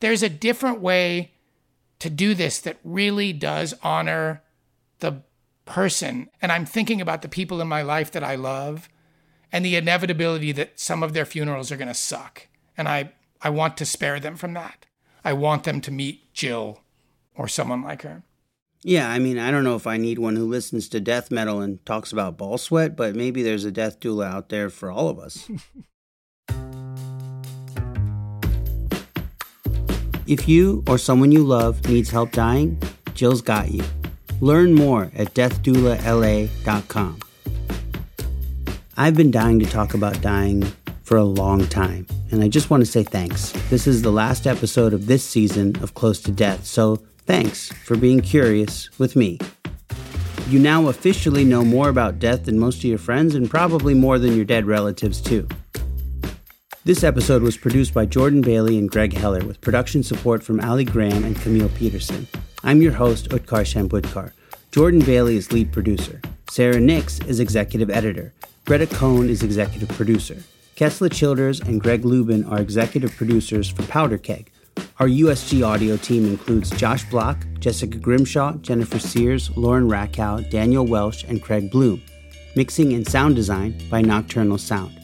there's 0.00 0.22
a 0.22 0.28
different 0.28 0.80
way 0.80 1.32
to 1.98 2.10
do 2.10 2.34
this 2.34 2.60
that 2.60 2.78
really 2.84 3.32
does 3.32 3.74
honor 3.82 4.42
the 5.00 5.22
person. 5.64 6.28
And 6.40 6.52
I'm 6.52 6.64
thinking 6.64 7.00
about 7.00 7.22
the 7.22 7.28
people 7.28 7.60
in 7.60 7.68
my 7.68 7.82
life 7.82 8.12
that 8.12 8.22
I 8.22 8.36
love 8.36 8.88
and 9.52 9.64
the 9.64 9.76
inevitability 9.76 10.52
that 10.52 10.78
some 10.78 11.02
of 11.02 11.12
their 11.12 11.24
funerals 11.24 11.72
are 11.72 11.76
going 11.76 11.88
to 11.88 11.94
suck. 11.94 12.46
And 12.76 12.88
I, 12.88 13.12
I 13.42 13.50
want 13.50 13.76
to 13.78 13.86
spare 13.86 14.20
them 14.20 14.36
from 14.36 14.52
that. 14.54 14.86
I 15.24 15.32
want 15.32 15.64
them 15.64 15.80
to 15.82 15.90
meet 15.90 16.32
Jill 16.32 16.80
or 17.34 17.48
someone 17.48 17.82
like 17.82 18.02
her. 18.02 18.22
Yeah, 18.82 19.10
I 19.10 19.18
mean, 19.18 19.38
I 19.38 19.50
don't 19.50 19.64
know 19.64 19.74
if 19.74 19.88
I 19.88 19.96
need 19.96 20.18
one 20.20 20.36
who 20.36 20.44
listens 20.44 20.88
to 20.90 21.00
death 21.00 21.30
metal 21.32 21.60
and 21.60 21.84
talks 21.84 22.12
about 22.12 22.38
ball 22.38 22.58
sweat, 22.58 22.94
but 22.96 23.16
maybe 23.16 23.42
there's 23.42 23.64
a 23.64 23.72
death 23.72 23.98
doula 23.98 24.26
out 24.26 24.50
there 24.50 24.70
for 24.70 24.90
all 24.90 25.08
of 25.08 25.18
us. 25.18 25.50
if 30.28 30.48
you 30.48 30.84
or 30.86 30.96
someone 30.98 31.32
you 31.32 31.42
love 31.42 31.88
needs 31.88 32.10
help 32.10 32.30
dying, 32.30 32.80
Jill's 33.14 33.42
got 33.42 33.70
you. 33.70 33.82
Learn 34.40 34.74
more 34.74 35.10
at 35.16 35.34
deathdoulala.com. 35.34 37.18
I've 39.00 39.16
been 39.16 39.30
dying 39.30 39.60
to 39.60 39.64
talk 39.64 39.94
about 39.94 40.20
dying 40.22 40.66
for 41.04 41.16
a 41.16 41.22
long 41.22 41.68
time, 41.68 42.04
and 42.32 42.42
I 42.42 42.48
just 42.48 42.68
want 42.68 42.80
to 42.80 42.90
say 42.90 43.04
thanks. 43.04 43.52
This 43.70 43.86
is 43.86 44.02
the 44.02 44.10
last 44.10 44.44
episode 44.44 44.92
of 44.92 45.06
this 45.06 45.22
season 45.22 45.76
of 45.84 45.94
Close 45.94 46.20
to 46.22 46.32
Death, 46.32 46.66
so 46.66 46.96
thanks 47.18 47.68
for 47.68 47.96
being 47.96 48.20
curious 48.20 48.90
with 48.98 49.14
me. 49.14 49.38
You 50.48 50.58
now 50.58 50.88
officially 50.88 51.44
know 51.44 51.64
more 51.64 51.88
about 51.88 52.18
death 52.18 52.46
than 52.46 52.58
most 52.58 52.78
of 52.78 52.86
your 52.86 52.98
friends, 52.98 53.36
and 53.36 53.48
probably 53.48 53.94
more 53.94 54.18
than 54.18 54.34
your 54.34 54.44
dead 54.44 54.66
relatives, 54.66 55.20
too. 55.20 55.46
This 56.84 57.04
episode 57.04 57.42
was 57.42 57.56
produced 57.56 57.94
by 57.94 58.04
Jordan 58.04 58.40
Bailey 58.40 58.78
and 58.78 58.90
Greg 58.90 59.12
Heller 59.12 59.44
with 59.44 59.60
production 59.60 60.02
support 60.02 60.42
from 60.42 60.58
Ali 60.58 60.84
Graham 60.84 61.22
and 61.22 61.36
Camille 61.36 61.70
Peterson. 61.76 62.26
I'm 62.64 62.82
your 62.82 62.94
host, 62.94 63.28
Utkarsh 63.28 63.80
Ambudkar. 63.80 64.32
Jordan 64.72 65.02
Bailey 65.02 65.36
is 65.36 65.52
lead 65.52 65.72
producer. 65.72 66.20
Sarah 66.50 66.80
Nix 66.80 67.20
is 67.20 67.38
executive 67.38 67.90
editor. 67.90 68.34
Greta 68.68 68.86
Cohn 68.86 69.30
is 69.30 69.42
executive 69.42 69.88
producer. 69.88 70.36
Kessler 70.76 71.08
Childers 71.08 71.58
and 71.60 71.80
Greg 71.80 72.04
Lubin 72.04 72.44
are 72.44 72.60
executive 72.60 73.16
producers 73.16 73.70
for 73.70 73.82
Powder 73.84 74.18
Keg. 74.18 74.52
Our 74.98 75.08
USG 75.08 75.66
audio 75.66 75.96
team 75.96 76.26
includes 76.26 76.68
Josh 76.72 77.08
Block, 77.08 77.38
Jessica 77.60 77.96
Grimshaw, 77.96 78.58
Jennifer 78.58 78.98
Sears, 78.98 79.48
Lauren 79.56 79.88
Rackow, 79.88 80.50
Daniel 80.50 80.86
Welsh, 80.86 81.24
and 81.24 81.42
Craig 81.42 81.70
Bloom. 81.70 82.02
Mixing 82.56 82.92
and 82.92 83.08
sound 83.08 83.36
design 83.36 83.74
by 83.88 84.02
Nocturnal 84.02 84.58
Sound 84.58 84.94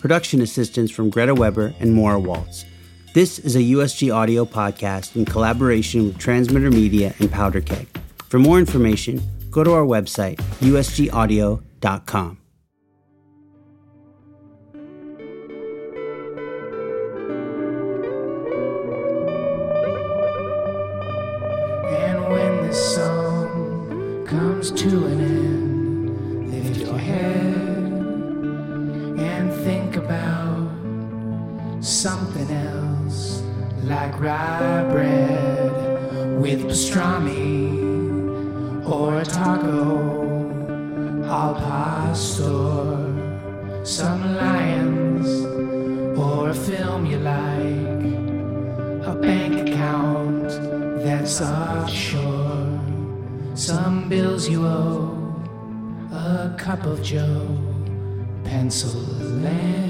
production 0.00 0.42
assistance 0.42 0.90
from 0.90 1.08
Greta 1.08 1.34
Weber 1.34 1.72
and 1.80 1.94
Maura 1.94 2.20
Waltz. 2.20 2.66
This 3.14 3.38
is 3.38 3.56
a 3.56 3.60
USG 3.60 4.14
audio 4.14 4.44
podcast 4.44 5.16
in 5.16 5.24
collaboration 5.24 6.04
with 6.04 6.18
Transmitter 6.18 6.70
Media 6.70 7.14
and 7.20 7.32
Powder 7.32 7.62
Keg. 7.62 7.88
For 8.28 8.38
more 8.38 8.58
information, 8.58 9.22
go 9.50 9.64
to 9.64 9.72
our 9.72 9.84
website, 9.84 10.36
usgaudio.com. 10.60 12.38
this 22.68 22.96
song 22.96 24.26
comes 24.26 24.70
to 24.70 25.06
an 25.06 25.20
end, 25.20 26.52
lift 26.52 26.76
your 26.76 26.98
head 26.98 27.86
and 29.18 29.50
think 29.64 29.96
about 29.96 30.68
something 31.80 32.50
else, 32.50 33.42
like 33.84 34.20
rye 34.20 34.86
bread 34.90 36.38
with 36.42 36.60
pastrami 36.66 37.72
or 38.86 39.20
a 39.22 39.24
taco 39.24 40.44
al 41.24 41.54
pastor, 41.54 42.84
some 43.82 44.36
lions 44.36 45.28
or 46.18 46.50
a 46.50 46.54
film 46.54 47.06
you 47.06 47.18
like 47.18 48.04
a 49.12 49.14
bank 49.22 49.54
account 49.66 50.48
that's 51.02 51.40
offshore, 51.40 52.37
some 53.68 54.08
bills 54.08 54.48
you 54.48 54.66
owe, 54.66 55.12
a 56.10 56.56
cup 56.56 56.86
of 56.86 57.02
joe, 57.02 57.46
pencil 58.42 58.98
lead, 59.42 59.87